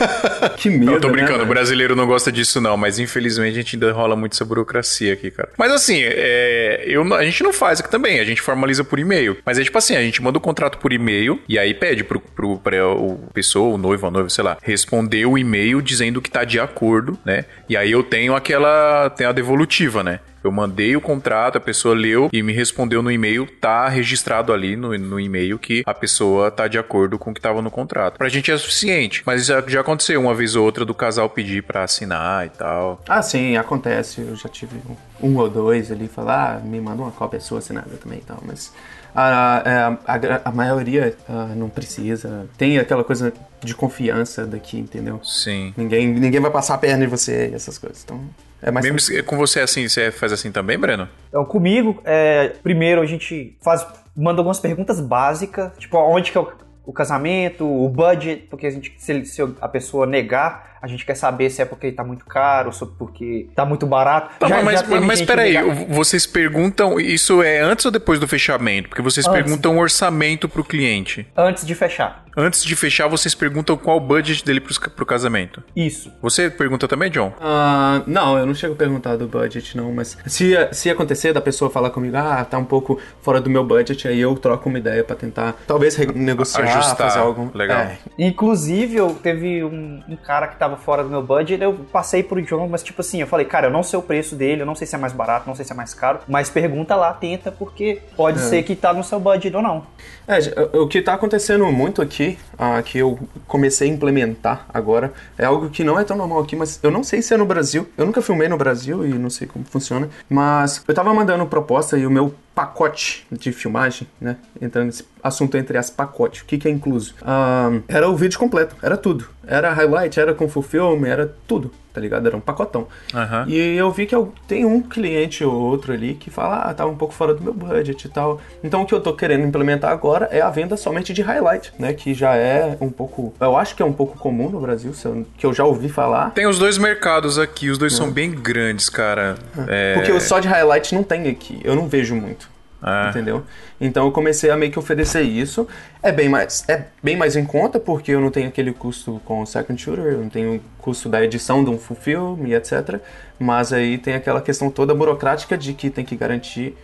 [0.56, 3.52] que medo, Não, tô né, brincando, né, o brasileiro não gosta disso não, mas infelizmente
[3.52, 5.50] a gente ainda rola muito essa burocracia aqui, cara.
[5.58, 9.36] Mas assim, é, eu, a gente não faz aqui também, a gente formaliza por e-mail.
[9.44, 12.18] Mas é tipo assim, a gente manda o contrato por e-mail e aí pede pro,
[12.18, 16.30] pro, pra o pessoa, o noivo, a noiva, sei lá, responder o e-mail dizendo que
[16.30, 17.44] tá de acordo, né?
[17.68, 20.20] E aí eu tenho aquela, tem a devolutiva, né?
[20.44, 24.76] Eu mandei o contrato, a pessoa leu e me respondeu no e-mail, tá registrado ali
[24.76, 28.18] no, no e-mail que a pessoa tá de acordo com o que tava no contrato.
[28.18, 31.62] Pra gente é suficiente, mas já, já aconteceu uma vez ou outra do casal pedir
[31.62, 33.00] para assinar e tal.
[33.08, 34.20] Ah, sim, acontece.
[34.20, 34.76] Eu já tive
[35.22, 38.22] um, um ou dois ali falar, ah, me manda uma cópia sua assinada também e
[38.22, 38.70] tal, mas
[39.14, 42.46] a, a, a, a maioria uh, não precisa.
[42.58, 45.20] Tem aquela coisa de confiança daqui, entendeu?
[45.24, 45.72] Sim.
[45.74, 48.02] Ninguém, ninguém vai passar a perna em você e essas coisas.
[48.04, 48.20] Então,
[48.64, 51.06] é mais Mesmo com você assim, você faz assim também, Breno?
[51.28, 56.40] Então, comigo, é, primeiro a gente faz, manda algumas perguntas básicas, tipo, onde que é
[56.40, 56.50] o,
[56.86, 61.14] o casamento, o budget, porque a gente, se, se a pessoa negar, a gente quer
[61.14, 64.38] saber se é porque tá muito caro, ou porque tá muito barato.
[64.38, 65.56] Tá, já, mas já mas, mas peraí,
[65.88, 68.90] vocês perguntam, isso é antes ou depois do fechamento?
[68.90, 69.42] Porque vocês antes.
[69.42, 71.26] perguntam o orçamento pro cliente.
[71.34, 72.24] Antes de fechar.
[72.36, 75.62] Antes de fechar, vocês perguntam qual o budget dele pro, pro casamento.
[75.74, 76.12] Isso.
[76.20, 77.28] Você pergunta também, John?
[77.28, 81.40] Uh, não, eu não chego a perguntar do budget, não, mas se, se acontecer da
[81.40, 84.78] pessoa falar comigo, ah, tá um pouco fora do meu budget, aí eu troco uma
[84.78, 86.96] ideia para tentar, talvez negociar, Ajustar.
[86.96, 87.50] fazer algo.
[87.54, 87.78] Legal.
[87.78, 87.98] É.
[88.18, 92.22] Inclusive, eu teve um, um cara que tava tava fora do meu budget, eu passei
[92.22, 94.66] pro John, mas tipo assim, eu falei, cara, eu não sei o preço dele, eu
[94.66, 97.12] não sei se é mais barato, não sei se é mais caro, mas pergunta lá,
[97.12, 98.42] tenta, porque pode é.
[98.42, 99.86] ser que tá no seu budget ou não.
[100.26, 100.38] É,
[100.76, 105.70] o que tá acontecendo muito aqui, uh, que eu comecei a implementar agora, é algo
[105.70, 108.04] que não é tão normal aqui, mas eu não sei se é no Brasil, eu
[108.04, 112.06] nunca filmei no Brasil e não sei como funciona, mas eu tava mandando proposta e
[112.06, 114.36] o meu pacote de filmagem, né?
[114.60, 116.42] Entrando nesse assunto entre as pacotes.
[116.42, 117.14] O que, que é incluso?
[117.22, 119.28] Um, era o vídeo completo, era tudo.
[119.46, 122.26] Era highlight, era com full film, era tudo tá ligado?
[122.26, 122.88] Era um pacotão.
[123.14, 123.48] Uhum.
[123.48, 126.84] E eu vi que eu, tem um cliente ou outro ali que fala, ah, tá
[126.84, 128.40] um pouco fora do meu budget e tal.
[128.62, 131.92] Então o que eu tô querendo implementar agora é a venda somente de highlight, né?
[131.92, 134.92] Que já é um pouco, eu acho que é um pouco comum no Brasil,
[135.38, 136.30] que eu já ouvi falar.
[136.30, 139.36] Tem os dois mercados aqui, os dois são bem grandes, cara.
[139.68, 139.94] É...
[139.94, 142.53] Porque o só de highlight não tem aqui, eu não vejo muito.
[142.84, 143.08] É.
[143.08, 143.42] Entendeu?
[143.80, 145.66] Então eu comecei a meio que oferecer isso.
[146.02, 149.40] É bem mais é bem mais em conta porque eu não tenho aquele custo com
[149.40, 152.54] o second shooter, eu não tenho o custo da edição de um full film e
[152.54, 153.00] etc.
[153.38, 156.76] Mas aí tem aquela questão toda burocrática de que tem que garantir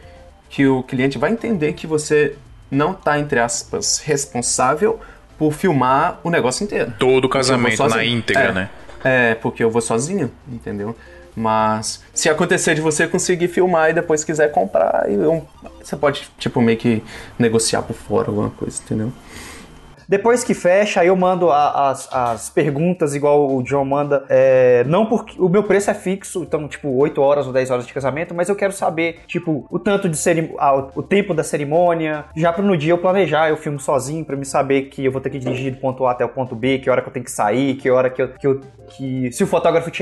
[0.49, 2.35] que o cliente vai entender que você
[2.71, 4.99] não está entre aspas responsável
[5.39, 6.93] por filmar o negócio inteiro.
[6.99, 8.71] Todo o casamento na íntegra, é, né?
[9.05, 10.97] É, porque eu vou sozinho, entendeu?
[11.35, 15.47] Mas se acontecer de você conseguir filmar e depois quiser comprar, eu,
[15.83, 17.03] você pode, tipo, meio que
[17.39, 19.13] negociar por fora alguma coisa, entendeu?
[20.11, 24.25] Depois que fecha, eu mando a, as, as perguntas, igual o John manda.
[24.29, 25.41] É, não porque.
[25.41, 28.49] O meu preço é fixo, então, tipo, 8 horas ou 10 horas de casamento, mas
[28.49, 30.51] eu quero saber, tipo, o tanto de cerim
[30.97, 32.25] o tempo da cerimônia.
[32.35, 35.21] Já pra no dia eu planejar, eu filmo sozinho, pra me saber que eu vou
[35.21, 37.25] ter que dirigir do ponto A até o ponto B, que hora que eu tenho
[37.25, 38.29] que sair, que hora que eu.
[38.31, 39.93] Que, eu, que se o fotógrafo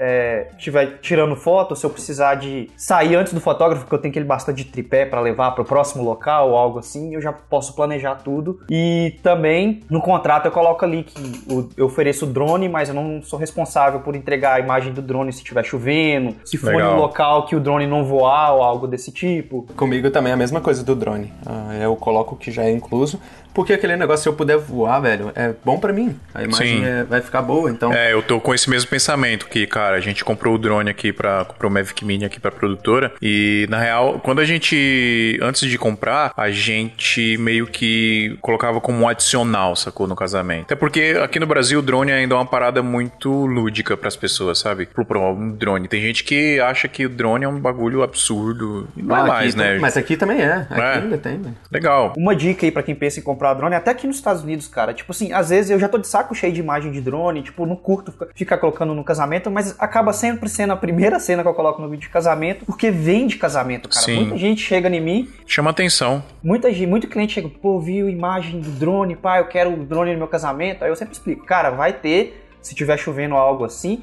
[0.00, 3.98] tirar estiver é, tirando foto, se eu precisar de sair antes do fotógrafo, porque eu
[3.98, 7.20] tenho aquele bastante de tripé para levar para o próximo local ou algo assim, eu
[7.20, 8.60] já posso planejar tudo.
[8.70, 13.38] E também no contrato eu coloco ali que eu ofereço drone, mas eu não sou
[13.38, 16.94] responsável por entregar a imagem do drone se estiver chovendo, se for Legal.
[16.94, 19.66] no local que o drone não voar ou algo desse tipo.
[19.76, 21.32] Comigo também é a mesma coisa do drone.
[21.44, 23.20] Ah, eu coloco que já é incluso,
[23.52, 26.16] porque aquele negócio, se eu puder voar, velho, é bom para mim.
[26.34, 27.92] A imagem é, vai ficar boa, então.
[27.92, 29.96] É, eu tô com esse mesmo pensamento que, cara.
[29.96, 33.66] A gente comprou o drone aqui para comprou o Mavic Mini aqui pra produtora e
[33.68, 39.08] na real, quando a gente antes de comprar, a gente meio que colocava como um
[39.08, 40.64] adicional, sacou no casamento.
[40.64, 44.16] Até porque aqui no Brasil o drone ainda é uma parada muito lúdica para as
[44.16, 44.86] pessoas, sabe?
[44.86, 45.88] Pro, pro um drone.
[45.88, 49.24] Tem gente que acha que o drone é um bagulho absurdo e não é ah,
[49.24, 49.78] é mais, né?
[49.78, 50.66] Mas aqui também é.
[50.70, 50.94] Aqui é.
[50.94, 51.54] ainda tem, né?
[51.70, 52.12] Legal.
[52.16, 54.92] Uma dica aí para quem pensa em comprar drone, até aqui nos Estados Unidos, cara.
[54.92, 57.66] Tipo assim, às vezes eu já tô de saco cheio de imagem de drone, tipo,
[57.66, 61.54] não curto ficar colocando no casamento, mas acaba sempre sendo a primeira cena que eu
[61.54, 64.04] coloco no vídeo de casamento, porque vem de casamento, cara.
[64.04, 64.16] Sim.
[64.16, 65.28] Muita gente chega em mim.
[65.46, 66.22] Chama atenção.
[66.42, 70.12] Muita gente, muito cliente chega, pô, viu imagem do drone, pai, eu quero o drone
[70.12, 70.84] no meu casamento.
[70.84, 74.02] Aí eu sempre explico, cara, vai ter, se tiver chovendo algo assim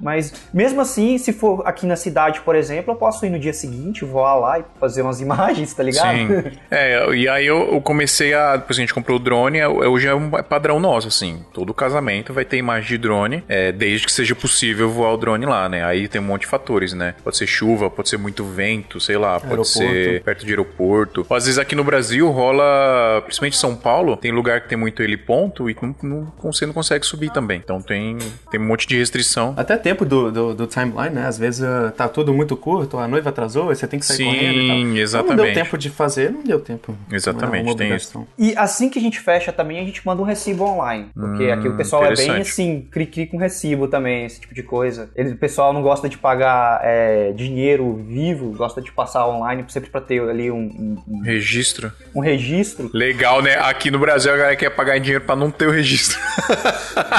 [0.00, 3.52] mas mesmo assim, se for aqui na cidade, por exemplo, eu posso ir no dia
[3.52, 6.16] seguinte, voar lá e fazer umas imagens, tá ligado?
[6.16, 6.58] Sim.
[6.70, 8.56] é, e aí eu, comecei a.
[8.56, 11.44] Depois a gente comprou o drone, hoje é um padrão nosso, assim.
[11.52, 15.46] Todo casamento vai ter imagem de drone, é, desde que seja possível voar o drone
[15.46, 15.84] lá, né?
[15.84, 17.14] Aí tem um monte de fatores, né?
[17.22, 19.66] Pode ser chuva, pode ser muito vento, sei lá, pode aeroporto.
[19.66, 21.26] ser perto de aeroporto.
[21.30, 25.02] Às vezes aqui no Brasil rola, principalmente em São Paulo, tem lugar que tem muito
[25.02, 27.60] heliponto e não, não, você não consegue subir também.
[27.62, 28.18] Então tem,
[28.50, 29.54] tem um monte de restrição.
[29.56, 31.26] Até tempo do, do, do, timeline, né?
[31.26, 34.24] Às vezes uh, tá tudo muito curto, a noiva atrasou, você tem que sair Sim,
[34.26, 34.96] correndo e tal.
[34.98, 35.36] exatamente.
[35.36, 36.94] Não deu tempo de fazer, não deu tempo.
[37.10, 38.26] Exatamente, tem isso.
[38.38, 41.06] E assim que a gente fecha também, a gente manda um recibo online.
[41.14, 44.62] Porque hum, aqui o pessoal é bem assim, cri-cri com recibo também, esse tipo de
[44.62, 45.08] coisa.
[45.16, 49.88] Ele, o pessoal não gosta de pagar é, dinheiro vivo, gosta de passar online sempre
[49.88, 51.90] pra ter ali um, um, um registro.
[52.14, 52.90] Um registro.
[52.92, 53.54] Legal, né?
[53.54, 56.18] Aqui no Brasil a galera quer pagar em dinheiro pra não ter o registro.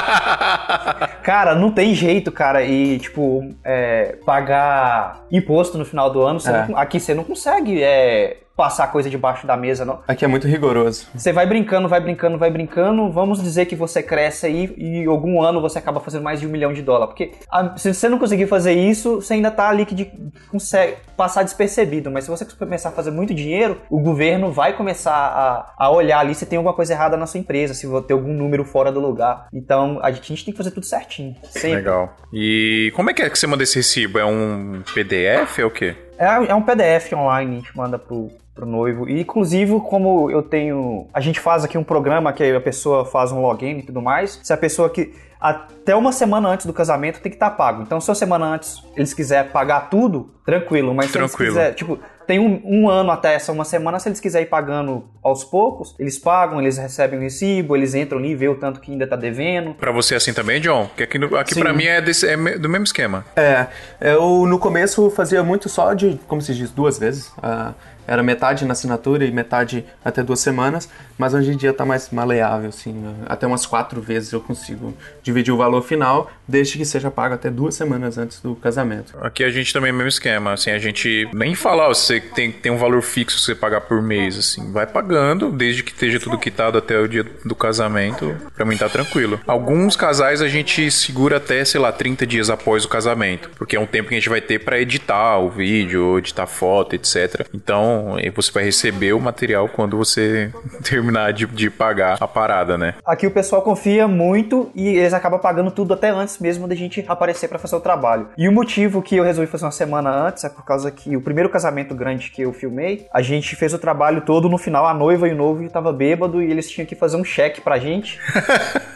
[1.24, 2.59] cara, não tem jeito, cara.
[2.64, 6.68] E tipo, é, pagar imposto no final do ano, é.
[6.68, 10.02] não, aqui você não consegue é, passar coisa debaixo da mesa, não.
[10.06, 11.08] Aqui é muito rigoroso.
[11.16, 13.10] Você vai brincando, vai brincando, vai brincando.
[13.10, 16.50] Vamos dizer que você cresce aí e algum ano você acaba fazendo mais de um
[16.50, 17.14] milhão de dólares.
[17.14, 20.12] Porque a, se você não conseguir fazer isso, você ainda tá ali que de,
[20.52, 22.12] consegue passar despercebido.
[22.12, 26.20] Mas se você começar a fazer muito dinheiro, o governo vai começar a, a olhar
[26.20, 29.00] ali se tem alguma coisa errada na sua empresa, se ter algum número fora do
[29.00, 29.48] lugar.
[29.54, 31.34] Então a gente, a gente tem que fazer tudo certinho.
[31.44, 31.78] Sempre.
[31.78, 32.14] Legal.
[32.34, 34.20] E como é que é que você manda esse recibo?
[34.20, 35.60] É um PDF?
[35.60, 35.96] É o quê?
[36.20, 39.10] É, é um PDF online, a gente manda pro, pro noivo.
[39.10, 41.08] E inclusive, como eu tenho.
[41.14, 44.40] A gente faz aqui um programa que a pessoa faz um login e tudo mais.
[44.44, 45.14] Se a pessoa que.
[45.40, 47.82] Até uma semana antes do casamento tem que estar tá pago.
[47.82, 50.94] Então, se uma semana antes eles quiserem pagar tudo, tranquilo.
[50.94, 51.54] Mas tranquilo.
[51.54, 54.46] se eles quiserem, tipo, tem um, um, ano até essa uma semana, se eles quiserem
[54.46, 58.50] ir pagando aos poucos, eles pagam, eles recebem o recibo, eles entram ali e vê
[58.50, 59.74] o tanto que ainda tá devendo.
[59.76, 60.88] Para você é assim também, John?
[60.88, 63.26] Porque aqui, aqui para mim é, desse, é, do mesmo esquema.
[63.36, 63.68] É,
[64.02, 67.30] eu no começo fazia muito só de, como se diz, duas vezes.
[67.38, 67.74] Uh,
[68.10, 72.10] era metade na assinatura e metade até duas semanas, mas hoje em dia está mais
[72.10, 77.12] maleável, assim, até umas quatro vezes eu consigo dividir o valor final, desde que seja
[77.12, 79.16] pago até duas semanas antes do casamento.
[79.22, 82.52] Aqui a gente também é o mesmo esquema, assim, a gente nem fala, você tem,
[82.52, 86.20] tem um valor fixo que você pagar por mês, assim, vai pagando, desde que esteja
[86.20, 89.40] tudo quitado até o dia do casamento, pra mim tá tranquilo.
[89.46, 93.80] Alguns casais a gente segura até, sei lá, 30 dias após o casamento, porque é
[93.80, 97.48] um tempo que a gente vai ter para editar o vídeo, editar foto, etc.
[97.54, 100.52] Então, e você vai receber o material quando você
[100.84, 102.96] terminar de, de pagar a parada, né?
[103.06, 107.04] Aqui o pessoal confia muito e eles acabam pagando tudo até antes mesmo da gente
[107.08, 108.28] aparecer para fazer o trabalho.
[108.38, 111.22] E o motivo que eu resolvi fazer uma semana antes é por causa que o
[111.22, 114.94] primeiro casamento grande que eu filmei, a gente fez o trabalho todo no final, a
[114.94, 118.20] noiva e o noivo estavam bêbado e eles tinham que fazer um cheque pra gente.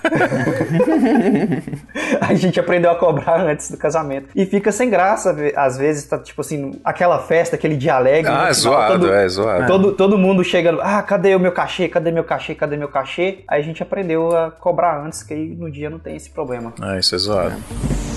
[2.22, 4.30] a gente aprendeu a cobrar antes do casamento.
[4.36, 8.32] E fica sem graça, às vezes, tá tipo assim, aquela festa, aquele dia alegre.
[8.32, 9.68] Ah, é zoado todo, é zoado.
[9.68, 11.88] Todo, todo mundo chega, ah, cadê o meu cachê?
[11.88, 12.56] Cadê meu cachê?
[12.56, 13.40] Cadê meu cachê?
[13.48, 16.74] Aí a gente aprendeu a cobrar antes, que aí no dia não tem esse problema.
[16.82, 17.56] Ah, isso é zoado.
[18.10, 18.13] É.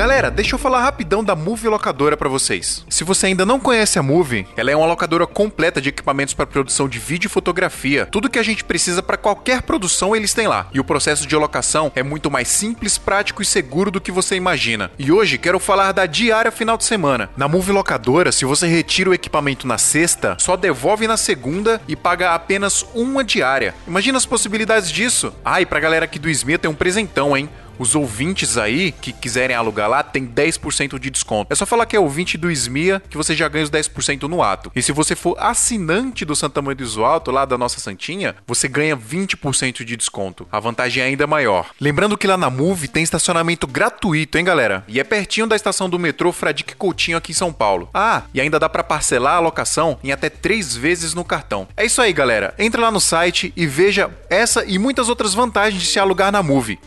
[0.00, 2.86] Galera, deixa eu falar rapidão da Move Locadora para vocês.
[2.88, 6.46] Se você ainda não conhece a Move, ela é uma locadora completa de equipamentos para
[6.46, 8.06] produção de vídeo e fotografia.
[8.06, 10.68] Tudo que a gente precisa para qualquer produção eles têm lá.
[10.72, 14.36] E o processo de locação é muito mais simples, prático e seguro do que você
[14.36, 14.90] imagina.
[14.98, 17.28] E hoje quero falar da diária final de semana.
[17.36, 21.94] Na Move Locadora, se você retira o equipamento na sexta, só devolve na segunda e
[21.94, 23.74] paga apenas uma diária.
[23.86, 25.30] Imagina as possibilidades disso.
[25.44, 27.50] Ah, e pra galera aqui do SME tem um presentão, hein?
[27.80, 31.50] Os ouvintes aí que quiserem alugar lá, tem 10% de desconto.
[31.50, 34.42] É só falar que é ouvinte do SMIA que você já ganha os 10% no
[34.42, 34.70] ato.
[34.76, 38.36] E se você for assinante do Santa Mãe do Iso Alto, lá da nossa Santinha,
[38.46, 40.46] você ganha 20% de desconto.
[40.52, 41.70] A vantagem é ainda maior.
[41.80, 44.84] Lembrando que lá na Move tem estacionamento gratuito, hein, galera?
[44.86, 47.88] E é pertinho da estação do metrô Fradique Coutinho aqui em São Paulo.
[47.94, 51.66] Ah, e ainda dá para parcelar a locação em até três vezes no cartão.
[51.74, 52.54] É isso aí, galera.
[52.58, 56.42] Entra lá no site e veja essa e muitas outras vantagens de se alugar na
[56.42, 56.78] Move.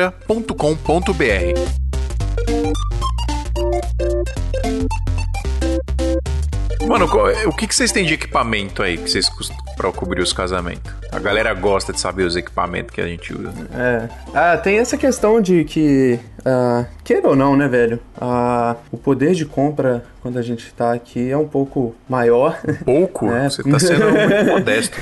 [0.00, 1.54] movelocadora.com.br.
[6.90, 7.08] Mano,
[7.46, 9.30] o que, que vocês têm de equipamento aí que vocês
[9.76, 10.92] para cobrir os casamentos?
[11.12, 13.52] A galera gosta de saber os equipamentos que a gente usa.
[13.72, 14.08] É.
[14.34, 18.00] Ah, tem essa questão de que, uh, queira ou não, né, velho?
[18.20, 22.60] Uh, o poder de compra quando a gente tá aqui é um pouco maior.
[22.84, 23.26] Pouco?
[23.26, 23.46] né?
[23.48, 24.98] Você tá sendo muito modesto.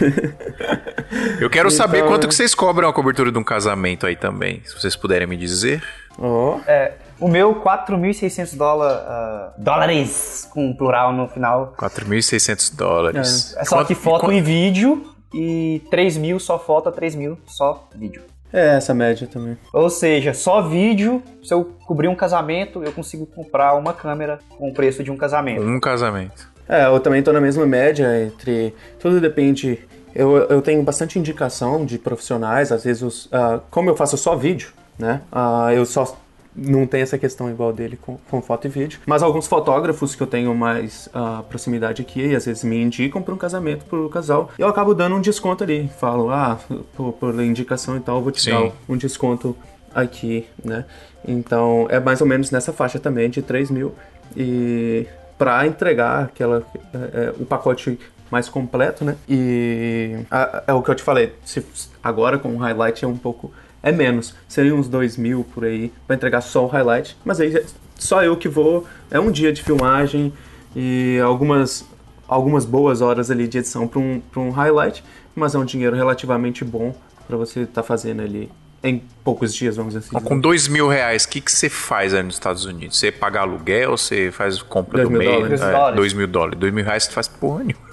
[1.41, 1.71] Eu quero então...
[1.71, 5.27] saber quanto que vocês cobram a cobertura de um casamento aí também, se vocês puderem
[5.27, 5.83] me dizer.
[6.19, 6.61] Oh.
[6.67, 11.75] É, o meu, 4.600 dólares, uh, dólares, com plural no final.
[11.79, 13.55] 4.600 dólares.
[13.57, 14.35] É, é só que foto quanto...
[14.35, 15.05] e vídeo,
[15.35, 18.23] e 3 mil só foto, 3 mil só vídeo.
[18.53, 19.59] É essa média também.
[19.73, 24.71] Ou seja, só vídeo, se eu cobrir um casamento, eu consigo comprar uma câmera com
[24.71, 25.63] o preço de um casamento.
[25.63, 26.49] Um casamento.
[26.67, 28.75] É, eu também tô na mesma média entre.
[28.99, 29.79] Tudo depende.
[30.15, 34.35] Eu, eu tenho bastante indicação de profissionais, às vezes, os, uh, como eu faço só
[34.35, 35.21] vídeo, né?
[35.31, 36.17] Uh, eu só
[36.55, 39.01] não tem essa questão igual dele com, com foto e vídeo.
[39.07, 43.23] Mas alguns fotógrafos que eu tenho mais uh, proximidade aqui, e às vezes me indicam
[43.23, 45.91] para um casamento pro casal, eu acabo dando um desconto ali.
[45.99, 46.59] Falo, ah,
[46.97, 48.51] por, por indicação e tal, eu vou te Sim.
[48.51, 49.57] dar um desconto
[49.95, 50.85] aqui, né?
[51.27, 53.95] Então é mais ou menos nessa faixa também de 3 mil.
[54.37, 55.07] E
[55.37, 57.99] para entregar aquela é, é, o pacote
[58.31, 59.17] mais completo, né?
[59.29, 60.19] E
[60.67, 61.33] é o que eu te falei.
[61.45, 61.65] Se,
[62.03, 64.35] agora com o highlight é um pouco é menos.
[64.49, 67.17] Seria uns 2 mil por aí para entregar só o highlight.
[67.25, 67.65] Mas aí
[67.97, 68.87] só eu que vou.
[69.11, 70.33] É um dia de filmagem
[70.75, 71.85] e algumas,
[72.27, 75.05] algumas boas horas ali de edição para um, um highlight.
[75.35, 76.95] Mas é um dinheiro relativamente bom
[77.27, 78.51] para você estar tá fazendo ali
[78.83, 80.25] em poucos dias, vamos dizer assim.
[80.25, 82.99] Com dois mil reais, o que, que você faz aí nos Estados Unidos?
[82.99, 85.31] Você paga aluguel, você faz compra dois do mês?
[85.31, 85.61] Dólares.
[85.61, 86.59] É, dois mil dólares.
[86.59, 87.89] Dois mil reais você faz porra nenhuma.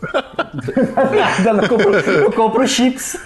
[1.61, 3.17] eu, compro, eu compro chips.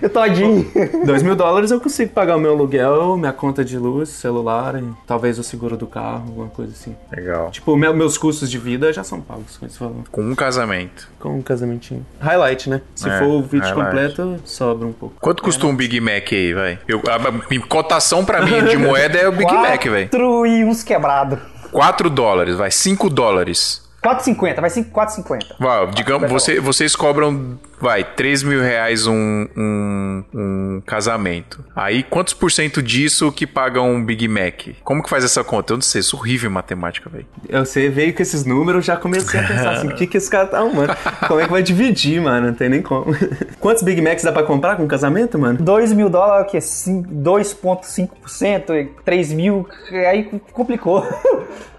[0.00, 0.70] eu todinho.
[1.04, 4.84] Dois mil dólares eu consigo pagar o meu aluguel, minha conta de luz, celular, e
[5.04, 6.94] talvez o seguro do carro, alguma coisa assim.
[7.10, 7.50] Legal.
[7.50, 10.04] Tipo, meus custos de vida já são pagos, como você falou.
[10.12, 11.08] Com um casamento.
[11.18, 12.06] Com um casamentinho.
[12.20, 12.82] Highlight, né?
[12.94, 14.14] Se é, for o vídeo highlight.
[14.14, 15.16] completo, sobra um pouco.
[15.20, 16.78] Quanto custa um Big Mac aí, vai?
[16.86, 20.08] Eu, a, cotação pra mim de moeda é o Big Mac, velho.
[20.08, 21.38] 4 e uns quebrados.
[21.72, 22.70] 4 dólares, vai.
[22.70, 23.85] 5 dólares.
[24.06, 25.56] 4,50, vai 4,50.
[25.60, 31.64] Uau, digamos, você, vocês cobram, vai, 3 mil reais um, um, um, casamento.
[31.74, 34.68] Aí, quantos por cento disso que paga um Big Mac?
[34.84, 35.72] Como que faz essa conta?
[35.72, 37.26] Eu não sei, sou horrível em matemática, velho.
[37.48, 40.30] Eu sei, veio com esses números, já comecei a pensar assim, o que que esse
[40.30, 40.96] cara tá arrumando?
[41.26, 42.46] Como é que vai dividir, mano?
[42.46, 43.06] Não tem nem como.
[43.58, 45.58] Quantos Big Macs dá pra comprar com um casamento, mano?
[45.60, 46.58] 2 mil dólares, o quê?
[46.58, 51.04] 2,5%, 3 mil, aí complicou.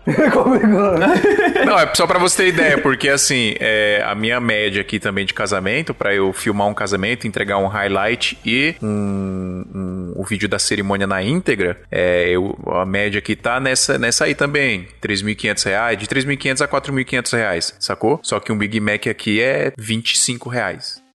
[1.65, 5.25] Não, é só para você ter ideia, porque assim, é, a minha média aqui também
[5.25, 10.47] de casamento, para eu filmar um casamento, entregar um highlight e um, um, o vídeo
[10.47, 15.65] da cerimônia na íntegra, é, eu, a média aqui tá nessa, nessa aí também, 3.500
[15.65, 18.19] reais, de 3.500 a 4.500 reais, sacou?
[18.23, 21.05] Só que um Big Mac aqui é 25 reais.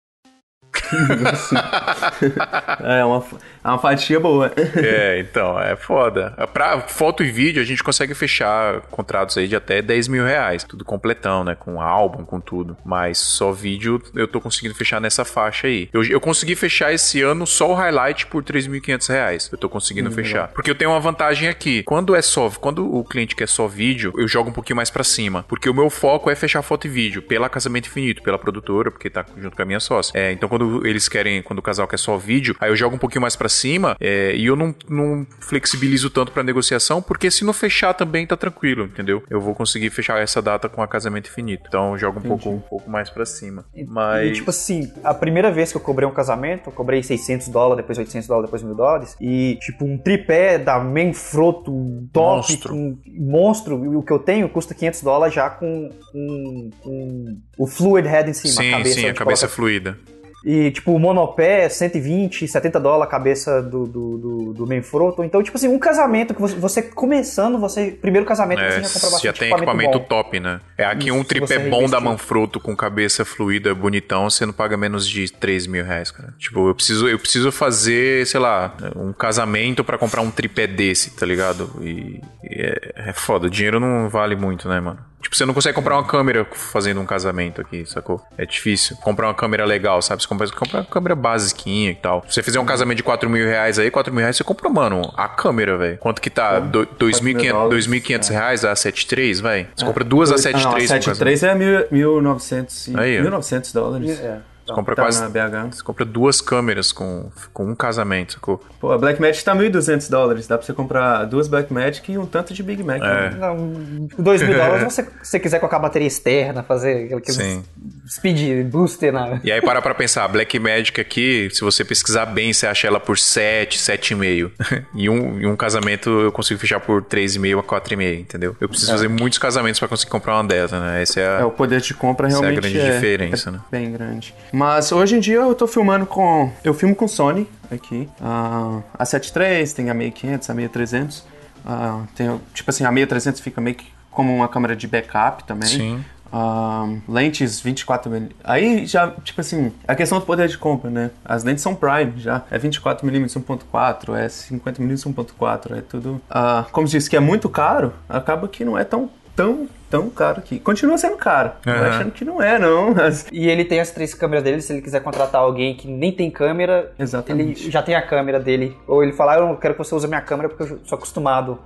[2.80, 3.22] é uma,
[3.64, 4.52] é uma fatia boa.
[4.76, 6.30] é, então, é foda.
[6.52, 10.64] Pra foto e vídeo, a gente consegue fechar contratos aí de até 10 mil reais.
[10.64, 11.54] Tudo completão, né?
[11.54, 12.76] Com álbum, com tudo.
[12.84, 15.88] Mas só vídeo eu tô conseguindo fechar nessa faixa aí.
[15.92, 19.48] Eu, eu consegui fechar esse ano só o highlight por 3.500 reais.
[19.52, 20.48] Eu tô conseguindo hum, fechar.
[20.48, 21.82] Porque eu tenho uma vantagem aqui.
[21.84, 25.04] Quando é só, quando o cliente quer só vídeo, eu jogo um pouquinho mais para
[25.04, 25.44] cima.
[25.48, 29.08] Porque o meu foco é fechar foto e vídeo pela Casamento Infinito, pela produtora, porque
[29.08, 30.12] tá junto com a minha sócia.
[30.18, 32.98] É, então quando eles querem, quando o casal quer só vídeo, aí eu jogo um
[32.98, 37.44] pouquinho mais para cima é, e eu não, não flexibilizo tanto para negociação, porque se
[37.44, 39.22] não fechar também tá tranquilo, entendeu?
[39.30, 41.64] Eu vou conseguir fechar essa data com a casamento infinito.
[41.68, 43.64] Então eu jogo um pouco, um pouco mais para cima.
[43.86, 44.30] Mas...
[44.30, 47.82] E, tipo assim, a primeira vez que eu cobrei um casamento, eu cobrei 600 dólares,
[47.82, 49.16] depois 800 dólares, depois 1000 dólares.
[49.20, 52.98] E, tipo, um tripé da Manfrotto top, monstro.
[53.06, 58.30] Monstro, o que eu tenho custa 500 dólares já com, com, com o fluid head
[58.30, 58.54] em cima.
[58.54, 59.56] Sim, a cabeça, sim, a cabeça coloca...
[59.56, 59.98] fluida.
[60.44, 65.22] E, tipo, o monopé, 120, 70 dólares a cabeça do, do, do, do Manfrotto.
[65.22, 67.90] Então, tipo assim, um casamento que você, você começando, você.
[67.90, 70.04] Primeiro casamento É, você já compra bastante já tem equipamento bom.
[70.04, 70.60] top, né?
[70.76, 72.02] É aqui Isso, um tripé bom da.
[72.02, 76.34] Manfrotto com cabeça fluida, bonitão, você não paga menos de 3 mil reais, cara.
[76.36, 81.10] Tipo, eu preciso, eu preciso fazer, sei lá, um casamento pra comprar um tripé desse,
[81.10, 81.70] tá ligado?
[81.80, 85.11] E, e é, é foda, o dinheiro não vale muito, né, mano?
[85.22, 88.20] Tipo, você não consegue comprar uma câmera fazendo um casamento aqui, sacou?
[88.36, 88.96] É difícil.
[88.96, 90.20] Comprar uma câmera legal, sabe?
[90.20, 92.24] Você compra, compra uma câmera basiquinha e tal.
[92.28, 94.68] Se você fizer um casamento de 4 mil reais aí, 4 mil reais você compra,
[94.68, 95.98] mano, a câmera, velho.
[95.98, 96.58] Quanto que tá?
[96.58, 97.86] Do- 2.500 dólares.
[97.86, 99.68] 2.500 reais a 7.3, vai?
[99.76, 101.38] Você compra duas a Dois- ah, não, 7.3 a no casamento.
[101.38, 103.22] 7.3 é mil- 1.900 e- Aí, ó.
[103.22, 104.20] 1.900 dólares.
[104.20, 104.38] É.
[104.66, 105.20] Você compra Tá quase.
[105.20, 105.74] na BH.
[105.76, 108.62] Você compra duas câmeras com, com um casamento, sacou?
[108.80, 110.46] Pô, a Blackmagic tá 1.200 dólares.
[110.46, 113.00] Dá pra você comprar duas Blackmagic e um tanto de Big Mac.
[113.02, 113.30] É.
[113.30, 113.36] né?
[113.38, 117.32] Não, 2 mil dólares, se você, se você quiser colocar a bateria externa, fazer aquele
[117.36, 117.64] Sim.
[118.08, 119.40] speed booster na.
[119.42, 122.86] E aí para pra pensar, a Black Magic aqui, se você pesquisar bem, você acha
[122.86, 124.50] ela por 7, 7,5.
[124.94, 128.56] e um, e um casamento eu consigo fechar por 3,5 a 4,5, entendeu?
[128.60, 131.02] Eu preciso fazer muitos casamentos pra conseguir comprar uma dessa, né?
[131.02, 131.40] Essa é a...
[131.40, 133.60] É, o poder de compra Essa é a realmente grande diferença, é né?
[133.70, 134.34] bem grande.
[134.52, 136.52] Mas hoje em dia eu tô filmando com...
[136.62, 138.08] Eu filmo com Sony aqui.
[138.20, 141.24] Ah, a 7.3, tem a 6500, a 6300.
[141.64, 145.68] Ah, tem, tipo assim, a 6300 fica meio que como uma câmera de backup também.
[145.68, 146.04] Sim.
[146.32, 148.30] Ah, lentes 24mm.
[148.42, 151.10] Aí já, tipo assim, a questão do poder de compra, né?
[151.24, 152.42] As lentes são prime já.
[152.50, 156.20] É 24mm 1.4, é 50mm 1.4, é tudo.
[156.30, 160.08] Ah, como se diz que é muito caro, acaba que não é tão, tão, tão
[160.10, 160.58] caro aqui.
[160.58, 161.52] Continua sendo caro.
[161.62, 161.88] Tô Aham.
[161.88, 162.94] achando que não é, não.
[162.94, 163.26] Mas...
[163.32, 166.30] E ele tem as três câmeras dele, se ele quiser contratar alguém que nem tem
[166.30, 167.62] câmera, Exatamente.
[167.62, 168.76] ele já tem a câmera dele.
[168.86, 170.78] Ou ele fala, "Ah, eu não quero que você use a minha câmera porque eu
[170.84, 171.58] sou acostumado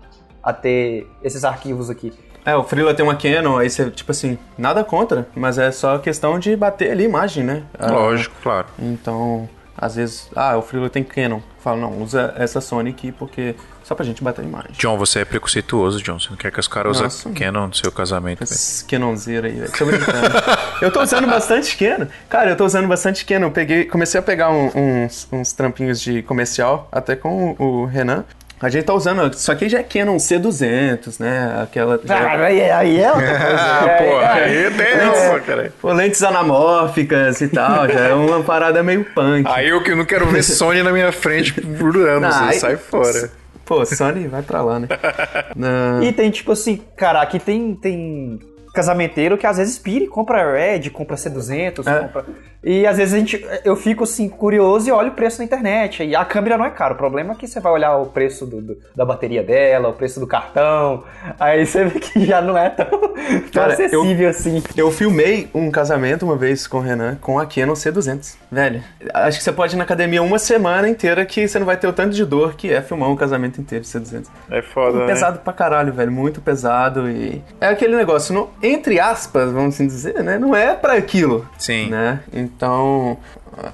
[0.43, 2.13] a ter esses arquivos aqui.
[2.45, 5.99] É, o Freela tem uma Canon, aí você, tipo assim, nada contra, mas é só
[5.99, 7.65] questão de bater ali a imagem, né?
[7.77, 8.69] Ah, Lógico, claro.
[8.79, 9.49] Então,
[9.79, 11.41] às vezes, ah, o Freela tem Canon.
[11.61, 14.71] Fala, não, usa essa Sony aqui porque só pra gente bater a imagem.
[14.79, 16.19] John, você é preconceituoso, John.
[16.19, 18.61] Você não quer que os caras usem Canon no seu casamento, velho.
[18.89, 19.73] Canonzeiro aí, velho.
[19.73, 20.35] Tô brincando.
[20.81, 22.07] eu tô usando bastante Canon.
[22.29, 23.51] Cara, eu tô usando bastante Canon.
[23.51, 24.71] Peguei, comecei a pegar um-
[25.05, 28.25] uns, uns trampinhos de comercial, até com o, o Renan.
[28.59, 31.61] A gente tá usando, só que já é Canon C200, né?
[31.63, 32.01] Aquela.
[32.03, 33.57] já- Ah, aí, aí é outra coisa.
[33.61, 34.27] Ah, É, pô, é.
[34.45, 35.73] aí tem não, cara.
[35.81, 39.47] Pô, lentes anamórficas e tal, já é uma parada meio punk.
[39.47, 42.59] Aí eu que não quero ver Sony na minha frente por anos, Não, aí aí-
[42.59, 43.31] sai fora.
[43.65, 44.89] Pô, Sony, vai pra lá, né?
[45.55, 46.03] Não.
[46.03, 48.39] E tem tipo assim, cara, aqui tem, tem
[48.73, 51.99] casamenteiro que às vezes pira e compra Red, compra C200, É.
[52.01, 52.25] compra...
[52.69, 56.03] E às vezes a gente, eu fico assim curioso e olho o preço na internet.
[56.03, 58.45] E a câmera não é caro, o problema é que você vai olhar o preço
[58.45, 61.05] do, do- da bateria dela, o preço do cartão,
[61.39, 64.63] aí você vê que já não é tão, tão Cara, acessível assim.
[64.77, 68.35] Eu filmei um casamento uma vez com o Renan com a Canon C200.
[68.51, 68.83] Velho,
[69.15, 71.87] acho que você pode ir na academia uma semana inteira que você não vai ter
[71.87, 74.27] o tanto de dor que é filmar um casamento inteiro de C200.
[74.51, 75.07] É foda, né?
[75.07, 76.11] Pesado pra caralho, velho.
[76.11, 77.41] Muito pesado e...
[77.61, 80.37] É aquele negócio, não- entre aspas, vamos assim dizer, né?
[80.37, 81.91] Não é pra aquilo, Sim.
[81.91, 82.21] né?
[82.33, 83.17] Então, ah,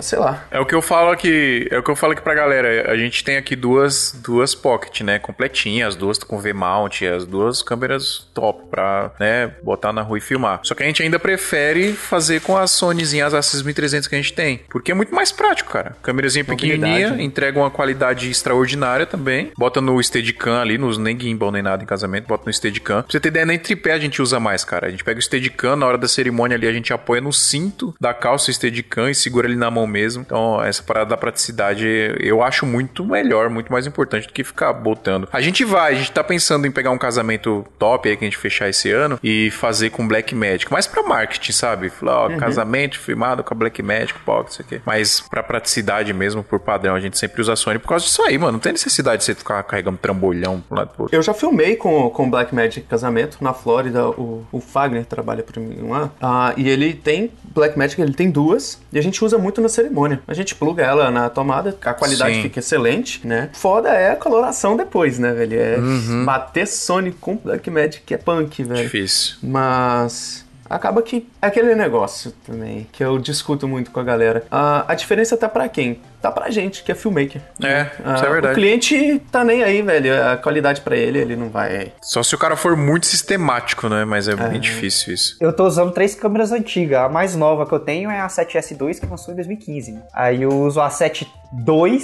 [0.00, 0.44] sei lá.
[0.50, 2.90] É o que eu falo aqui, é o que eu falo aqui pra galera.
[2.90, 7.62] A gente tem aqui duas, duas pocket, né, completinhas, as duas com V-mount, as duas
[7.62, 10.60] câmeras top pra, né, botar na rua e filmar.
[10.62, 14.32] Só que a gente ainda prefere fazer com as Sonyzinhas, as 6300 que a gente
[14.32, 15.96] tem, porque é muito mais prático, cara.
[16.02, 17.22] Câmerazinha pequenininha, né?
[17.22, 19.52] entrega uma qualidade extraordinária também.
[19.56, 23.02] Bota no Steadicam ali, nos nem gimbal nem nada em casamento, bota no Steadicam.
[23.02, 24.86] Pra você ter ideia, nem tripé a gente usa mais, cara.
[24.86, 27.94] A gente pega o Steadicam, na hora da cerimônia ali, a gente apoia no cinto
[28.00, 30.22] da calça o Steadicam e segura ele na mão mesmo.
[30.22, 31.86] Então, essa parada da praticidade
[32.20, 35.28] eu acho muito melhor, muito mais importante do que ficar botando.
[35.32, 38.26] A gente vai, a gente tá pensando em pegar um casamento top aí que a
[38.26, 41.90] gente fechar esse ano e fazer com Black Magic, mas pra marketing, sabe?
[41.90, 44.80] Falar, ó, casamento filmado com a Black Magic, pô, isso aqui.
[44.84, 48.36] Mas pra praticidade mesmo, por padrão, a gente sempre usa Sony por causa disso aí,
[48.38, 48.52] mano.
[48.52, 51.16] Não tem necessidade de você ficar carregando trambolhão pro lado pro outro.
[51.16, 54.08] Eu já filmei com com Black Magic casamento na Flórida.
[54.08, 56.10] O, o Fagner trabalha pra mim lá.
[56.20, 58.80] Ah, e ele tem Black Magic, ele tem duas.
[58.92, 60.20] E a gente usa muito na cerimônia.
[60.26, 62.42] A gente pluga ela na tomada, a qualidade Sim.
[62.42, 63.50] fica excelente, né?
[63.52, 65.60] Foda é a coloração depois, né, velho?
[65.60, 66.24] É Uhum.
[66.24, 68.82] bater Sony com Black Magic é punk, velho.
[68.84, 69.36] Difícil.
[69.42, 74.44] Mas acaba que é aquele negócio também que eu discuto muito com a galera.
[74.50, 76.00] Ah, a diferença tá pra quem?
[76.22, 77.42] Tá pra gente, que é filmmaker.
[77.62, 78.52] É, isso é verdade.
[78.52, 80.24] O cliente tá nem aí, velho.
[80.30, 81.92] A qualidade pra ele, ele não vai.
[82.00, 84.04] Só se o cara for muito sistemático, né?
[84.04, 85.36] Mas é, bem difícil isso.
[85.40, 87.00] Eu tô usando três câmeras antigas.
[87.00, 89.92] A mais nova que eu tenho é a 7S2, que lançou em 2015.
[89.92, 90.02] Né?
[90.14, 91.98] Aí eu uso a 7 II,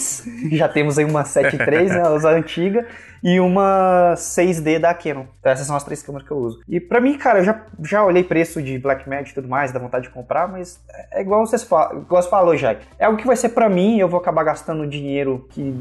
[0.56, 2.86] já temos aí uma 7.3, né, a antiga,
[3.22, 5.24] e uma 6D da Canon.
[5.40, 6.60] Então essas são as três câmeras que eu uso.
[6.68, 9.78] E pra mim, cara, eu já, já olhei preço de Blackmagic e tudo mais, dá
[9.78, 10.80] vontade de comprar, mas
[11.12, 12.86] é igual vocês falam, igual você falou, Jack.
[12.98, 15.74] É algo que vai ser pra mim, eu vou acabar gastando dinheiro que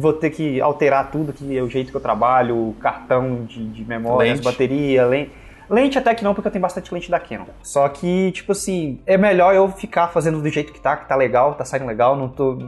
[0.00, 3.84] vou ter que alterar tudo, que é o jeito que eu trabalho, cartão de, de
[3.84, 4.44] memória, Lente.
[4.44, 5.30] bateria, lente.
[5.70, 7.44] Lente até que não, porque eu tenho bastante lente da Canon.
[7.62, 11.14] Só que, tipo assim, é melhor eu ficar fazendo do jeito que tá, que tá
[11.14, 12.58] legal, tá saindo legal, não tô.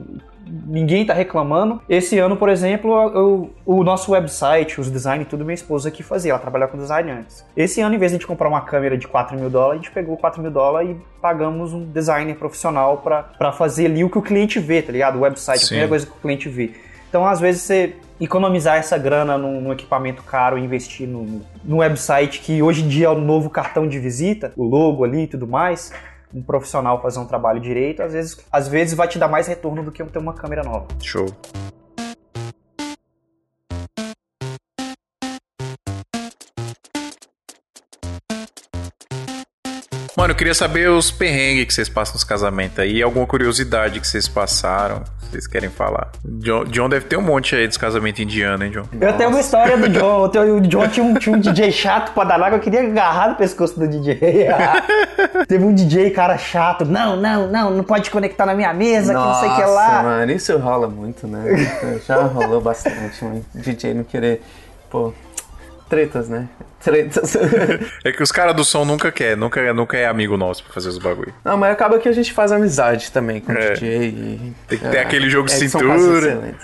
[0.67, 1.81] Ninguém tá reclamando.
[1.89, 6.03] Esse ano, por exemplo, eu- o nosso website, os design e tudo, minha esposa que
[6.03, 6.33] fazia.
[6.33, 7.45] Ela trabalhava com design antes.
[7.57, 9.83] Esse ano, em vez de a gente comprar uma câmera de 4 mil dólares, a
[9.85, 14.19] gente pegou 4 mil dólares e pagamos um designer profissional pra fazer ali o que
[14.19, 15.17] o cliente vê, tá ligado?
[15.17, 15.65] O website, Sim.
[15.65, 16.73] a primeira coisa que o cliente vê.
[17.09, 21.79] Então, às vezes, você economizar essa grana num, num equipamento caro e investir no, no
[21.79, 25.27] website, que hoje em dia é o novo cartão de visita, o logo ali e
[25.27, 25.91] tudo mais,
[26.35, 29.83] um profissional fazer um trabalho direito, às vezes, às vezes vai te dar mais retorno
[29.83, 30.87] do que ter uma câmera nova.
[31.03, 31.27] Show.
[40.17, 44.07] Mano, eu queria saber os perrengues que vocês passam nos casamentos aí, alguma curiosidade que
[44.07, 46.11] vocês passaram, vocês querem falar.
[46.25, 48.85] John, John deve ter um monte aí dos casamentos indianos, hein, John?
[49.01, 50.29] Eu tenho uma história do John.
[50.29, 53.31] Tenho- O John tinha um, tinha um DJ chato pra danar que eu queria agarrar
[53.31, 54.19] no pescoço do DJ.
[55.49, 56.85] Teve um DJ, cara chato.
[56.85, 60.03] Não, não, não, não pode conectar na minha mesa, que não sei o que lá.
[60.03, 61.43] mano, isso rola muito, né?
[62.07, 63.45] Já rolou bastante, mano.
[63.55, 64.43] DJ não querer.
[64.91, 65.13] Pô,
[65.91, 66.49] tretas, né?
[66.83, 67.37] Tretas.
[68.03, 70.89] É que os caras do som nunca quer, nunca, nunca é amigo nosso pra fazer
[70.89, 71.35] os bagulho.
[71.45, 73.73] Não, mas acaba que a gente faz amizade também com o É.
[73.75, 74.09] DJ.
[74.09, 76.55] E, Tem que ter aquele jogo de são cintura.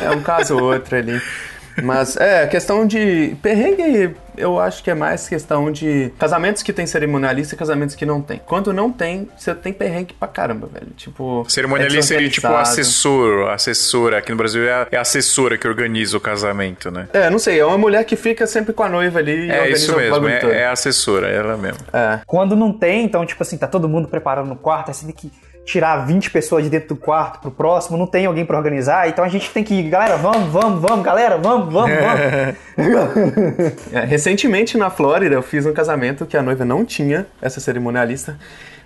[0.00, 1.20] É um caso ou outro ali.
[1.82, 3.36] Mas é, a questão de.
[3.42, 8.06] Perrengue, eu acho que é mais questão de casamentos que tem cerimonialista e casamentos que
[8.06, 8.40] não tem.
[8.44, 10.90] Quando não tem, você tem perrengue pra caramba, velho.
[10.96, 11.44] Tipo.
[11.48, 14.18] Cerimonialista é seria tipo assessor, assessora.
[14.18, 17.08] Aqui no Brasil é a, é a assessora que organiza o casamento, né?
[17.12, 19.58] É, não sei, é uma mulher que fica sempre com a noiva ali e É
[19.60, 21.78] organiza isso mesmo, é, é a assessora, ela mesmo.
[21.92, 22.20] É.
[22.26, 25.14] Quando não tem, então, tipo assim, tá todo mundo preparando no quarto, aí você tem
[25.14, 25.30] que
[25.68, 29.22] tirar 20 pessoas de dentro do quarto pro próximo, não tem alguém pra organizar, então
[29.22, 32.56] a gente tem que ir, galera, vamos, vamos, vamos, galera, vamos, vamos, vamos.
[33.92, 38.38] É, recentemente na Flórida eu fiz um casamento que a noiva não tinha essa cerimonialista.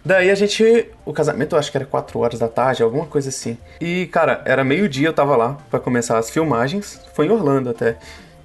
[0.05, 0.89] Daí a gente.
[1.05, 3.57] O casamento eu acho que era 4 horas da tarde, alguma coisa assim.
[3.80, 7.01] E, cara, era meio-dia, eu tava lá pra começar as filmagens.
[7.14, 7.97] Foi em Orlando até.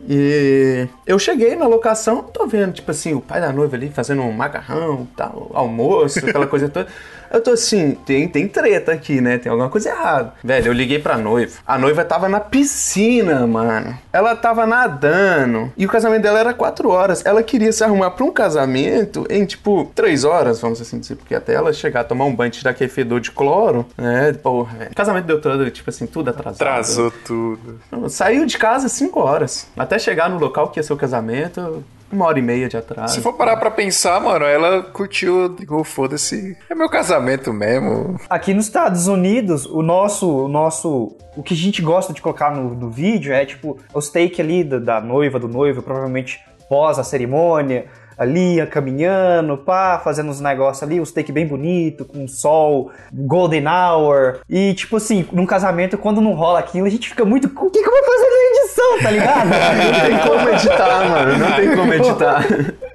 [0.07, 4.21] E eu cheguei na locação, tô vendo, tipo assim, o pai da noiva ali fazendo
[4.21, 6.87] um macarrão, tal, almoço, aquela coisa toda.
[7.31, 9.37] Eu tô assim, tem, tem treta aqui, né?
[9.37, 10.33] Tem alguma coisa errada.
[10.43, 11.57] Velho, eu liguei pra noiva.
[11.65, 13.97] A noiva tava na piscina, mano.
[14.11, 15.71] Ela tava nadando.
[15.77, 17.25] E o casamento dela era 4 horas.
[17.25, 21.15] Ela queria se arrumar pra um casamento em, tipo, 3 horas, vamos assim dizer.
[21.15, 24.33] Porque até ela chegar a tomar um banho, tirar aquele fedor de cloro, né?
[24.33, 24.91] Porra, velho.
[24.91, 26.61] O casamento deu todo, tipo assim, tudo atrasado.
[26.61, 27.79] Atrasou tudo.
[28.09, 29.67] Saiu de casa 5 horas.
[29.77, 33.15] Até chegar no local que ia ser o casamento, uma hora e meia de atraso.
[33.15, 36.57] Se for parar pra pensar, mano, ela curtiu, ligou, foda-se.
[36.69, 38.19] É meu casamento mesmo.
[38.29, 42.51] Aqui nos Estados Unidos, o nosso, o nosso, o que a gente gosta de colocar
[42.51, 46.39] no, no vídeo é tipo os take ali da, da noiva, do noivo, provavelmente
[46.69, 47.85] pós a cerimônia,
[48.17, 54.39] ali caminhando, pá, fazendo uns negócios ali, uns take bem bonito, com sol, golden hour.
[54.49, 57.81] E tipo assim, num casamento, quando não rola aquilo, a gente fica muito, o que,
[57.81, 59.47] que eu vou fazer na edição, tá ligado?
[59.77, 61.37] Não tem como editar, mano.
[61.37, 62.45] Não tem como editar.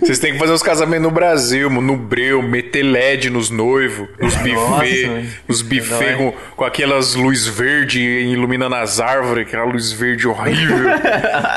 [0.00, 4.08] Vocês têm que fazer os casamentos no Brasil, mano, no breu, meter LED nos noivos,
[4.20, 10.26] nos buffets, os buffets com, com aquelas luz verde iluminando as árvores, aquela luz verde
[10.28, 10.76] horrível.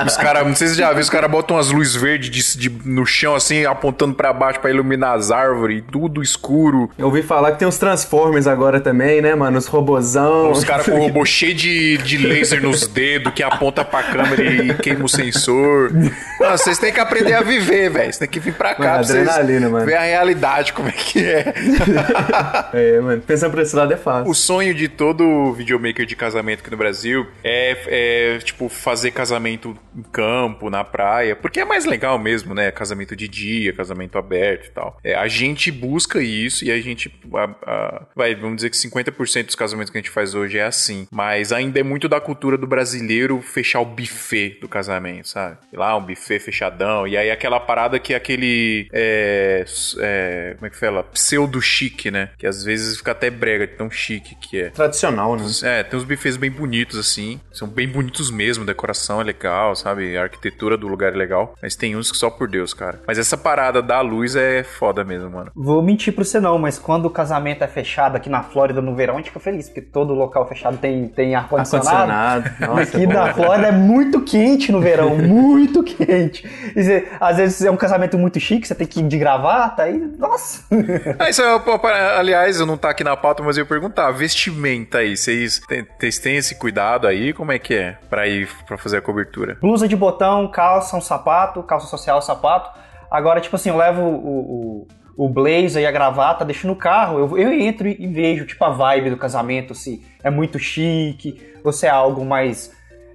[0.06, 2.88] os caras, não sei se já viu, os caras botam umas luzes verdes de, de-
[2.90, 6.90] no chão assim, apontando pra baixo pra iluminar as árvores, tudo escuro.
[6.98, 9.58] Eu ouvi falar que tem uns Transformers agora também, né, mano?
[9.58, 10.52] Os robozão.
[10.52, 14.44] Os caras com o robô cheio de, de laser nos dedos que aponta pra câmera
[14.44, 15.92] e queima o sensor.
[16.40, 17.92] Não, vocês têm que aprender a viver, velho.
[17.92, 19.86] Vocês têm que vir pra cá Mano, pra adrenalina, mano.
[19.86, 21.54] ver a realidade, como é que é.
[22.74, 23.22] É, mano.
[23.22, 24.30] Pensando por esse lado é fácil.
[24.30, 29.78] O sonho de todo videomaker de casamento aqui no Brasil é, é, tipo, fazer casamento
[29.96, 32.72] em campo, na praia, porque é mais legal mesmo, né?
[32.72, 34.98] Casamento de dia, casamento aberto e tal.
[35.04, 37.12] É, a gente busca isso e a gente.
[37.34, 40.64] a- a- vai, vamos dizer que 50% dos casamentos que a gente faz hoje é
[40.64, 41.08] assim.
[41.12, 45.58] Mas ainda é muito da cultura do brasileiro fechar o buffet do casamento, sabe?
[45.74, 47.08] Lá, um buffet fechadão.
[47.08, 48.88] E aí aquela aquela parada que é aquele.
[48.94, 49.66] É,
[50.00, 51.04] é, como é que fala?
[51.04, 52.30] Pseudo chique, né?
[52.38, 54.70] Que às vezes fica até brega, tão chique que é.
[54.70, 55.44] Tradicional, né?
[55.64, 57.40] É, tem uns bufês bem bonitos, assim.
[57.52, 60.16] São bem bonitos mesmo, decoração é legal, sabe?
[60.18, 61.56] A arquitetura do lugar é legal.
[61.62, 63.02] Mas tem uns que só por Deus, cara.
[63.08, 65.52] Mas essa parada da luz é foda mesmo, mano.
[65.56, 68.96] Vou mentir pra você não, mas quando o casamento é fechado aqui na Flórida no
[68.96, 72.50] verão, a gente fica feliz, porque todo local fechado tem, tem ar-condicionado.
[72.60, 76.46] Nossa, Aqui na Flórida é muito quente no verão, muito quente.
[76.76, 79.98] E às vezes é um casamento muito chique, você tem que ir de gravata, aí,
[80.18, 80.64] nossa.
[81.20, 85.00] Ah, isso é, aliás, eu não tá aqui na pauta, mas eu ia perguntar, vestimenta
[85.00, 87.34] aí, vocês têm, vocês têm esse cuidado aí?
[87.34, 89.58] Como é que é pra ir pra fazer a cobertura?
[89.62, 92.70] Blusa de botão, calça, um sapato, calça social, sapato.
[93.10, 94.86] Agora, tipo assim, eu levo o,
[95.18, 98.64] o, o blazer e a gravata, deixo no carro, eu, eu entro e vejo, tipo,
[98.64, 102.72] a vibe do casamento, se é muito chique, ou se é algo mais.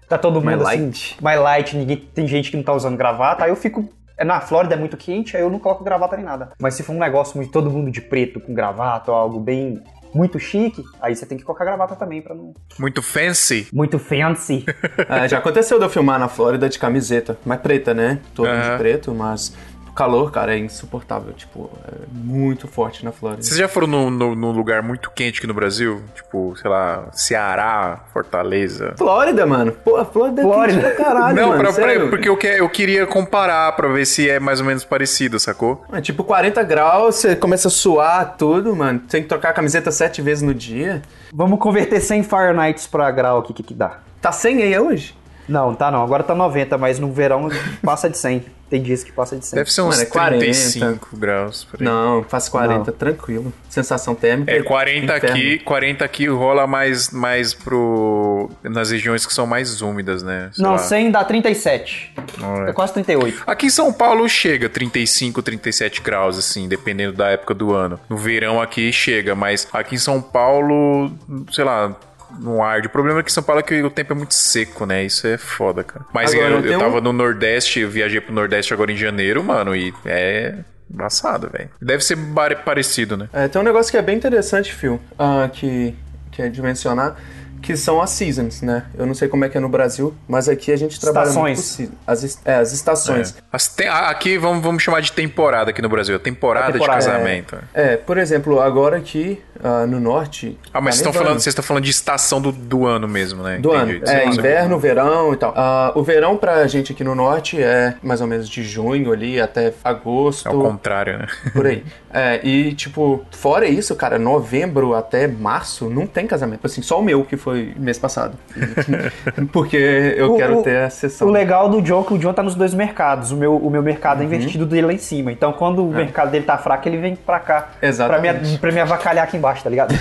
[0.08, 1.16] Tá todo mundo Mais assim, light.
[1.22, 3.88] mais light, ninguém, tem gente que não tá usando gravata, aí eu fico.
[4.22, 6.52] É, Na Flórida é muito quente, aí eu não coloco gravata nem nada.
[6.58, 9.82] Mas se for um negócio muito todo mundo de preto com gravata ou algo bem
[10.14, 12.54] muito chique, aí você tem que colocar gravata também pra não.
[12.78, 13.66] Muito fancy?
[13.72, 14.64] Muito fancy.
[15.08, 18.20] É, já aconteceu de eu filmar na Flórida de camiseta, mas preta, né?
[18.34, 18.72] Todo Aham.
[18.72, 19.54] de preto, mas
[19.92, 21.32] o calor, cara, é insuportável.
[21.34, 23.42] Tipo, é muito forte na Flórida.
[23.42, 26.02] Vocês já foram num no, num lugar muito quente aqui no Brasil?
[26.14, 28.94] Tipo, sei lá, Ceará, Fortaleza?
[28.96, 29.70] Flórida, mano.
[29.72, 30.80] Pô, a Flórida é Flórida.
[30.82, 31.60] quente pra caralho, não, mano.
[31.62, 32.08] pra- pra- sério.
[32.10, 35.84] porque eu, que- eu queria comparar pra ver se é mais ou menos parecido, sacou?
[35.92, 38.98] É tipo 40 graus, você começa a suar tudo, mano.
[39.00, 41.02] Tem que trocar a camiseta sete vezes no dia.
[41.34, 43.98] Vamos converter 100 Fahrenheit pra grau aqui, o que que dá?
[44.22, 45.14] Tá 100 aí hoje?
[45.48, 46.02] Não, tá não.
[46.02, 47.48] Agora tá 90, mas no verão
[47.82, 48.44] passa de 100.
[48.72, 49.54] Tem dias que passa de 100.
[49.54, 50.38] Deve ser uns Mano, é 40.
[50.38, 51.64] 35 graus.
[51.64, 51.84] Por aí.
[51.84, 53.52] Não, faz 40, tranquilo.
[53.68, 54.50] Sensação térmica.
[54.50, 55.28] É, 40 inferno.
[55.28, 58.50] aqui, 40 aqui rola mais, mais pro.
[58.64, 60.48] nas regiões que são mais úmidas, né?
[60.54, 60.78] Sei Não, lá.
[60.78, 62.14] 100 dá 37.
[62.38, 62.70] Não, é.
[62.70, 63.42] É quase 38.
[63.46, 68.00] Aqui em São Paulo chega 35, 37 graus, assim, dependendo da época do ano.
[68.08, 71.12] No verão aqui chega, mas aqui em São Paulo,
[71.50, 71.94] sei lá,
[72.40, 72.86] não arde.
[72.86, 75.04] O problema aqui em São Paulo é que o tempo é muito seco, né?
[75.04, 76.04] Isso é foda, cara.
[76.12, 79.42] Mas Agora, eu, eu um- tava no Nordeste, eu viajei pro Nordeste agora em janeiro,
[79.42, 80.54] mano, e é
[80.90, 81.70] embaçado, velho.
[81.80, 82.16] Deve ser
[82.64, 83.28] parecido, né?
[83.32, 85.94] É, tem um negócio que é bem interessante, Phil, ah, que,
[86.30, 87.16] que é de mencionar,
[87.62, 88.84] que são as seasons, né?
[88.98, 91.78] Eu não sei como é que é no Brasil, mas aqui a gente trabalha Estações.
[91.78, 93.36] muito as, é, as estações.
[93.52, 96.18] As te- Aqui vamos, vamos chamar de temporada aqui no Brasil.
[96.18, 97.12] Temporada, É temporada, de é.
[97.12, 97.56] casamento.
[97.72, 100.58] É, por exemplo, agora aqui ah, no norte.
[100.72, 103.42] Ah, mas tá vocês estão falando, vocês estão falando de estação do, do ano mesmo,
[103.42, 103.58] né?
[103.58, 103.96] Do Entendi.
[103.96, 104.04] ano.
[104.08, 105.52] É, Sim, inverno, verão e tal.
[105.56, 109.40] Ah, o verão pra gente aqui no norte é mais ou menos de junho ali
[109.40, 110.48] até agosto.
[110.48, 111.26] É o contrário, né?
[111.52, 111.84] Por aí.
[112.14, 116.66] É, e, tipo, fora isso, cara, novembro até março não tem casamento.
[116.66, 118.36] Assim, só o meu, que foi mês passado.
[119.52, 119.76] Porque
[120.16, 121.28] eu O- quero ter a sessão.
[121.28, 123.32] O legal do John é que o John tá nos dois mercados.
[123.32, 124.24] O meu, o meu mercado Uhum.
[124.24, 125.32] é investido dele lá em cima.
[125.32, 127.70] Então, quando o mercado dele tá fraco, ele vem pra cá.
[127.80, 128.38] Exatamente.
[128.40, 129.92] Pra me, pra me avacalhar aqui embaixo, tá ligado?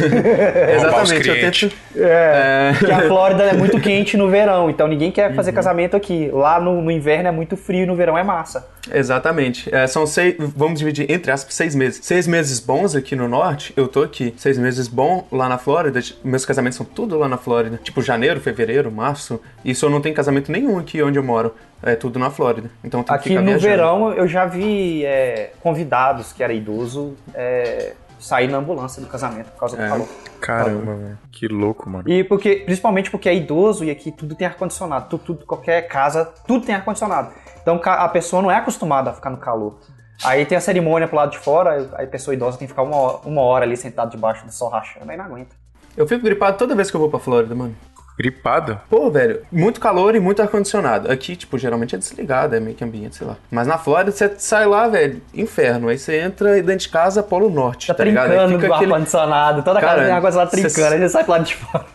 [0.76, 1.72] Exatamente, eu tento.
[1.96, 5.36] É, porque a Flórida é muito quente no verão, então ninguém quer Uhum.
[5.36, 6.30] fazer casamento aqui.
[6.32, 8.68] Lá no, no inverno é muito frio, no verão é massa.
[8.94, 9.74] Exatamente.
[9.74, 10.36] É, são seis.
[10.40, 12.00] Vamos dividir entre aspas seis meses.
[12.04, 14.34] Seis meses bons aqui no norte, eu tô aqui.
[14.38, 16.00] Seis meses bom lá na Flórida.
[16.24, 17.80] Meus casamentos são tudo lá na Flórida.
[17.84, 19.40] Tipo, janeiro, fevereiro, março.
[19.64, 21.54] Isso eu não tenho casamento nenhum aqui onde eu moro.
[21.84, 22.70] É tudo na Flórida.
[22.84, 23.62] Então tenho que Aqui no viajando.
[23.68, 29.52] verão eu já vi é, convidados que era idoso é, sair na ambulância do casamento
[29.52, 29.88] por causa do É.
[29.90, 30.08] calor.
[30.40, 31.18] Caramba, velho.
[31.32, 32.10] Que louco, mano.
[32.10, 35.10] E porque, principalmente porque é idoso e aqui tudo tem ar-condicionado.
[35.10, 37.32] Tudo, tudo- qualquer casa, tudo tem ar-condicionado.
[37.62, 39.80] Então a pessoa não é acostumada a ficar no calor.
[40.24, 42.84] Aí tem a cerimônia pro lado de fora, aí a pessoa idosa tem que ficar
[42.84, 45.56] uma hora, uma hora ali sentado debaixo do sol rachando, aí não aguenta.
[45.98, 47.76] Eu fico gripado toda vez que eu vou pra Flórida, mano.
[48.22, 48.80] Gripado?
[48.88, 51.12] Pô, velho, muito calor e muito ar-condicionado.
[51.12, 53.36] Aqui, tipo, geralmente é desligado, é meio que ambiente, sei lá.
[53.50, 55.88] Mas na Flórida, você sai lá, velho, inferno.
[55.90, 58.26] Aí você entra dentro de casa, Polo Norte, Tá, tá, ligado?
[58.32, 58.92] Aí trincando fica aquele...
[58.94, 61.56] ar-condicionado, toda casa Cara, tem água lá cê- trincando, aí você sai pro lado de
[61.56, 61.86] fora.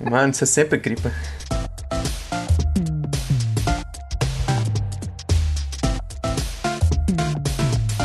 [0.00, 1.10] Mano, você sempre gripa.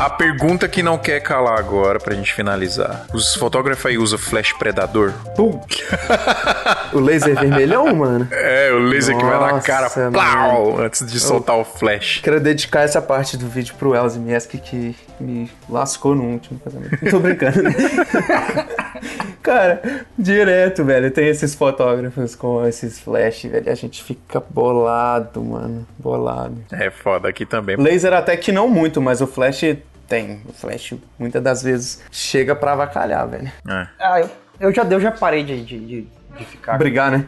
[0.03, 3.05] A pergunta que não quer calar agora, pra gente finalizar.
[3.13, 5.13] Os fotógrafos aí usam flash predador?
[5.33, 5.61] Pum.
[6.91, 8.27] o laser vermelhão, mano.
[8.29, 10.11] É, o laser que vai na Nossa, cara, mano.
[10.11, 12.19] plau, antes de soltar o flash.
[12.21, 16.97] Quero dedicar essa parte do vídeo pro Elzy Mieski que me lascou no último casamento.
[17.01, 17.71] Não tô brincando, né?
[19.41, 21.11] Cara, direto, velho.
[21.11, 23.71] Tem esses fotógrafos com esses flash, velho.
[23.71, 25.87] A gente fica bolado, mano.
[25.97, 26.57] Bolado.
[26.73, 27.77] É foda aqui também.
[27.77, 29.63] Laser até que não muito, mas o flash
[30.07, 30.41] tem.
[30.47, 33.51] O flash muitas das vezes chega pra avacalhar, velho.
[33.67, 33.87] É.
[33.99, 34.29] Ah, eu,
[34.59, 36.79] eu, já, eu já parei de, de, de- de ficar.
[36.79, 37.25] Brigar, né?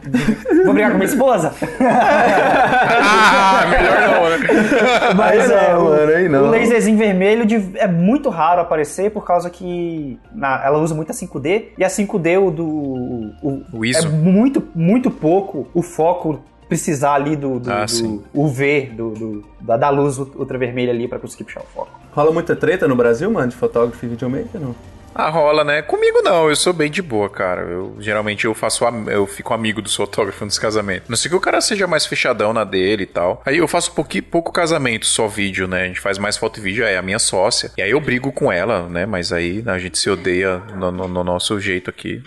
[0.64, 1.54] Vou brigar com minha esposa.
[1.80, 5.14] ah, melhor não, né?
[5.16, 6.44] Mas é, não, o, mano, aí não.
[6.46, 11.10] o laserzinho vermelho de- é muito raro aparecer por causa que na- ela usa muito
[11.10, 16.42] a 5D e a 5D o do o, O é muito muito pouco o foco
[16.68, 18.24] precisar ali do, do, Ah, do.
[18.34, 21.90] UV do, do- da, da luz ultravermelha ali para conseguir puxar o foco.
[22.12, 24.74] Rola muita treta no Brasil, mano, de fotógrafo e videomaker, não?
[25.18, 25.82] Ah, rola, né?
[25.82, 27.62] Comigo não, eu sou bem de boa, cara.
[27.62, 31.08] Eu geralmente eu faço eu fico amigo dos fotógrafos nos casamentos.
[31.08, 33.42] Não sei que o cara seja mais fechadão na dele e tal.
[33.46, 35.82] Aí eu faço pouqui, pouco casamento, só vídeo, né?
[35.82, 37.70] A gente faz mais foto e vídeo, é a minha sócia.
[37.76, 39.06] E aí eu brigo com ela, né?
[39.06, 42.22] Mas aí a gente se odeia no, no- no nosso jeito aqui.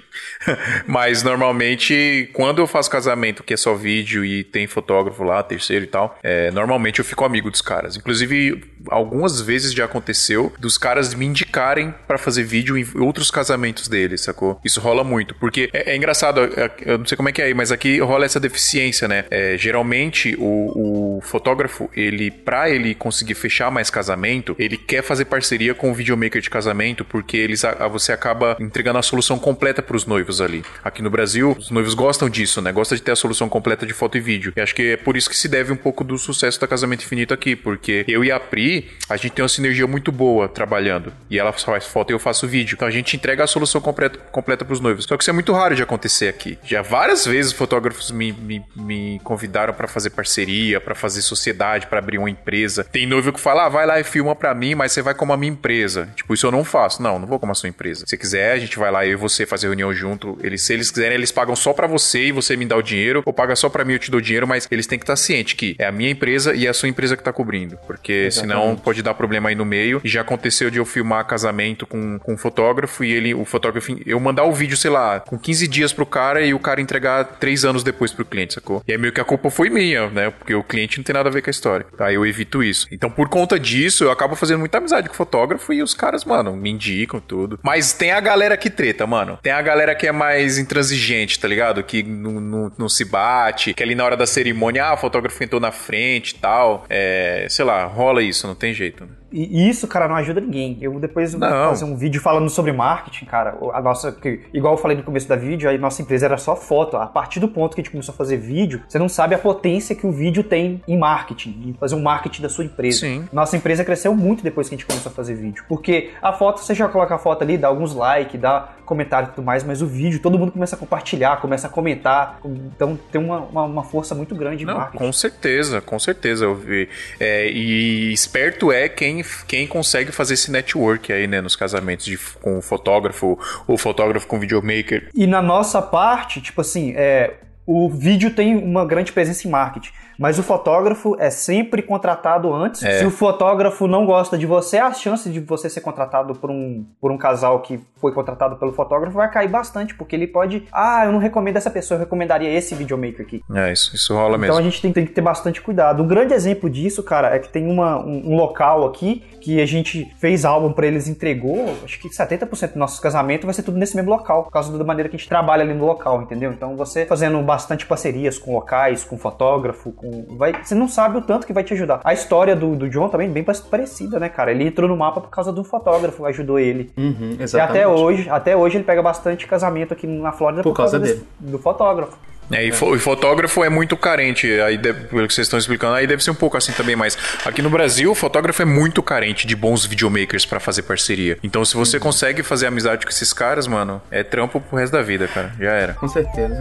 [0.88, 5.86] Mas normalmente, quando eu faço casamento que é só vídeo e tem fotógrafo lá, terceiro
[5.86, 7.96] e tal, é, normalmente eu fico amigo dos caras.
[7.96, 13.88] Inclusive, algumas vezes já aconteceu dos caras me indicarem pra fazer vídeo em outros casamentos
[13.88, 14.60] deles, sacou?
[14.64, 17.46] Isso rola muito, porque é, é engraçado, é- eu não sei como é que é
[17.46, 19.26] aí, mas aqui rola essa deficiência, né?
[19.30, 25.26] É, geralmente o, o fotógrafo, ele, pra ele conseguir fechar mais casamento, ele quer fazer
[25.26, 29.38] parceria com o videomaker de casamento, porque eles, a- a- você acaba entregando a solução
[29.40, 30.64] completa pros noivos ali.
[30.84, 32.72] Aqui no Brasil, os noivos gostam disso, né?
[32.72, 34.54] Gostam de ter a solução completa de foto e vídeo.
[34.56, 37.04] E acho que é por isso que se deve um pouco do sucesso da Casamento
[37.04, 41.12] Infinito aqui, porque eu e a Pri, a gente tem uma sinergia muito boa trabalhando.
[41.30, 42.69] E ela faz foto e eu faço vídeo.
[42.76, 45.06] Então a gente entrega a solução completa, completa pros noivos.
[45.06, 46.58] Só que isso é muito raro de acontecer aqui.
[46.64, 52.00] Já várias vezes fotógrafos me, me, me convidaram pra fazer parceria, pra fazer sociedade, pra
[52.00, 52.84] abrir uma empresa.
[52.84, 55.34] Tem noivo que fala, ah, vai lá e filma pra mim, mas você vai como
[55.34, 56.10] a minha empresa.
[56.16, 57.02] Tipo, isso eu não faço.
[57.02, 58.06] Não, não vou como a sua empresa.
[58.08, 60.38] Se quiser, a gente vai lá eu e você fazer reunião junto.
[60.42, 63.24] Eles, se eles quiserem, eles pagam só pra você e você me dá o dinheiro,
[63.26, 65.04] ou paga só pra mim e eu te dou o dinheiro, mas eles têm que
[65.04, 67.78] estar ciente que é a minha empresa e é a sua empresa que tá cobrindo.
[67.86, 70.02] Porque senão pode dar problema aí no meio.
[70.04, 72.59] E já aconteceu de eu filmar casamento com, com um fotógrafo
[73.04, 76.42] e ele, o fotógrafo, eu mandar o vídeo, sei lá, com 15 dias pro cara
[76.42, 78.84] e o cara entregar 3 anos depois pro cliente, sacou?
[78.88, 80.30] E aí meio que a culpa foi minha, né?
[80.30, 81.86] Porque o cliente não tem nada a ver com a história.
[82.00, 82.88] Aí eu evito isso.
[82.92, 86.26] Então, por conta disso, eu acabo fazendo muita amizade com o fotógrafo e os caras,
[86.26, 87.60] mano, me indicam tudo.
[87.64, 89.40] Mas tem a galera que treta, mano.
[89.42, 91.84] Tem a galera que é mais intransigente, tá ligado?
[91.84, 95.44] Que não, não, não se bate, que ali na hora da cerimônia, ah, o fotógrafo
[95.44, 96.86] entrou na frente e tal.
[96.90, 99.06] É, sei lá, rola isso, não tem jeito.
[99.06, 99.12] né?
[99.32, 100.78] E isso, cara, não ajuda ninguém.
[100.82, 101.70] Eu depois vou Não.
[101.70, 103.58] fazer um vídeo falando sobre marketing, cara.
[103.74, 106.56] A nossa, que, igual eu falei no começo da vídeo, a nossa empresa era só
[106.56, 106.98] foto.
[106.98, 109.38] A partir do ponto que a gente começou a fazer vídeo, você não sabe a
[109.38, 113.00] potência que o vídeo tem em marketing, em fazer um marketing da sua empresa.
[113.00, 113.28] Sim.
[113.32, 115.64] Nossa empresa cresceu muito depois que a gente começou a fazer vídeo.
[115.68, 119.32] Porque a foto, você já coloca a foto ali, dá alguns likes, dá comentário e
[119.36, 122.40] tudo mais, mas o vídeo, todo mundo começa a compartilhar, começa a comentar.
[122.44, 124.98] Então tem uma, uma, uma força muito grande em Não, marketing.
[125.04, 126.46] com certeza, com certeza.
[126.46, 126.90] Eu vi.
[127.20, 132.18] É, e esperto é quem, quem consegue fazer esse network aí, né, nos casamentos de,
[132.18, 135.10] com o fotógrafo, ou fotógrafo com videomaker.
[135.14, 139.92] E na nossa parte, tipo assim, é, o vídeo tem uma grande presença em marketing.
[140.20, 142.84] Mas o fotógrafo é sempre contratado antes.
[142.84, 143.00] É.
[143.00, 146.86] Se o fotógrafo não gosta de você, a chance de você ser contratado por um,
[147.00, 150.68] por um casal que foi contratado pelo fotógrafo vai cair bastante, porque ele pode.
[150.72, 153.42] Ah, eu não recomendo essa pessoa, eu recomendaria esse videomaker aqui.
[153.54, 154.58] É, isso, isso rola Então mesmo.
[154.58, 156.04] a gente tem, tem que ter bastante cuidado.
[156.04, 159.66] Um grande exemplo disso, cara, é que tem uma, um, um local aqui que a
[159.66, 161.76] gente fez álbum pra eles, entregou.
[161.84, 164.84] Acho que 70% do nosso casamento vai ser tudo nesse mesmo local, por causa da
[164.84, 166.52] maneira que a gente trabalha ali no local, entendeu?
[166.52, 170.09] Então você fazendo bastante parcerias com locais, com fotógrafo, com.
[170.38, 172.00] Vai, você não sabe o tanto que vai te ajudar.
[172.04, 174.52] A história do, do John também é bem parecida, né, cara?
[174.52, 176.92] Ele entrou no mapa por causa do fotógrafo, ajudou ele.
[176.98, 181.00] Uhum, E até hoje, até hoje ele pega bastante casamento aqui na Flórida Por causa
[181.00, 181.26] desse- dele.
[181.40, 182.18] do fotógrafo.
[182.52, 186.08] É, e, fo- e fotógrafo é muito carente, aí pelo que vocês estão explicando, aí
[186.08, 189.46] deve ser um pouco assim também, mas aqui no Brasil, o fotógrafo é muito carente
[189.46, 191.38] de bons videomakers pra fazer parceria.
[191.44, 195.04] Então, se você consegue fazer amizade com esses caras, mano, é trampo pro resto da
[195.04, 195.52] vida, cara.
[195.60, 195.94] Já era.
[195.94, 196.58] Com certeza.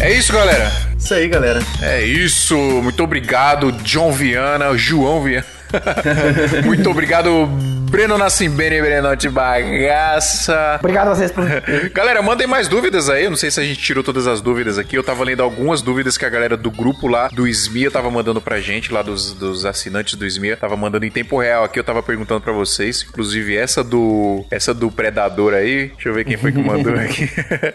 [0.00, 0.72] É isso, galera.
[0.98, 1.60] Isso aí, galera.
[1.82, 2.56] É isso.
[2.56, 5.44] Muito obrigado, John Viana, João Viana.
[6.64, 7.46] Muito obrigado,
[7.90, 10.76] Breno Nassimbene, Brenote Bagaça.
[10.78, 11.44] Obrigado a vocês por.
[11.92, 13.24] Galera, mandem mais dúvidas aí.
[13.24, 14.96] Eu não sei se a gente tirou todas as dúvidas aqui.
[14.96, 18.40] Eu tava lendo algumas dúvidas que a galera do grupo lá do SMIA tava mandando
[18.40, 20.56] pra gente, lá dos, dos assinantes do SMIA.
[20.56, 21.78] Tava mandando em tempo real aqui.
[21.78, 23.04] Eu tava perguntando pra vocês.
[23.08, 24.44] Inclusive, essa do.
[24.50, 25.88] Essa do Predador aí.
[25.88, 27.28] Deixa eu ver quem foi que mandou aqui.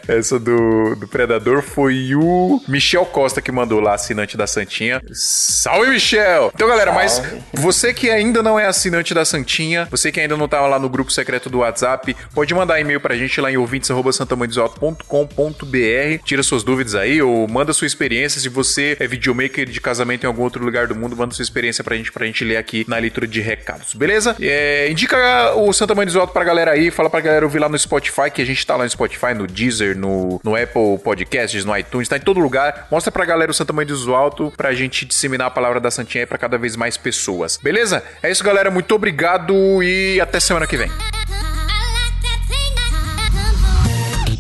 [0.08, 5.02] essa do, do Predador foi o Michel Costa que mandou lá, assinante da Santinha.
[5.12, 6.52] Salve, Michel!
[6.54, 7.22] Então, galera, mas
[7.54, 10.78] você que ainda não é assinante da Santinha, você Você que ainda não tá lá
[10.78, 16.24] no grupo secreto do WhatsApp, pode mandar e-mail pra gente lá em ouvintes.santamandesalto.com.br.
[16.24, 18.40] Tira suas dúvidas aí ou manda sua experiência.
[18.40, 21.84] Se você é videomaker de casamento em algum outro lugar do mundo, manda sua experiência
[21.84, 24.36] pra gente, pra gente ler aqui na leitura de recados, beleza?
[24.40, 27.68] É, indica o Santa Mãe do Alto pra galera aí, fala pra galera ouvir lá
[27.68, 31.66] no Spotify, que a gente tá lá no Spotify, no Deezer, no, no Apple Podcasts,
[31.66, 32.88] no iTunes, tá em todo lugar.
[32.92, 36.22] Mostra pra galera o Santa Mãe do Alto pra gente disseminar a palavra da Santinha
[36.22, 38.02] aí pra cada vez mais pessoas, beleza?
[38.24, 38.72] É isso, galera.
[38.72, 40.90] Muito obrigado e até semana que vem.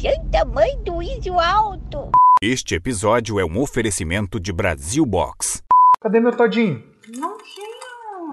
[0.01, 2.11] Santa Mãe do Iso Alto.
[2.41, 5.61] Este episódio é um oferecimento de Brasil Box.
[6.01, 6.81] Cadê meu todinho?
[7.17, 7.75] Não tinha.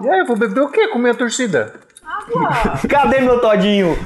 [0.03, 1.81] E aí, eu vou beber o quê com minha torcida?
[2.05, 2.79] Água.
[2.87, 3.97] Cadê meu todinho?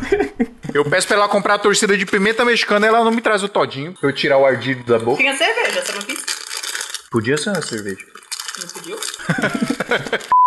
[0.73, 3.43] Eu peço pra ela comprar a torcida de pimenta mexicana e ela não me traz
[3.43, 5.17] o todinho pra eu tirar o ardido da boca.
[5.17, 6.25] tinha cerveja, você não quis?
[7.11, 8.05] Podia ser uma cerveja.
[8.59, 8.97] Não pediu?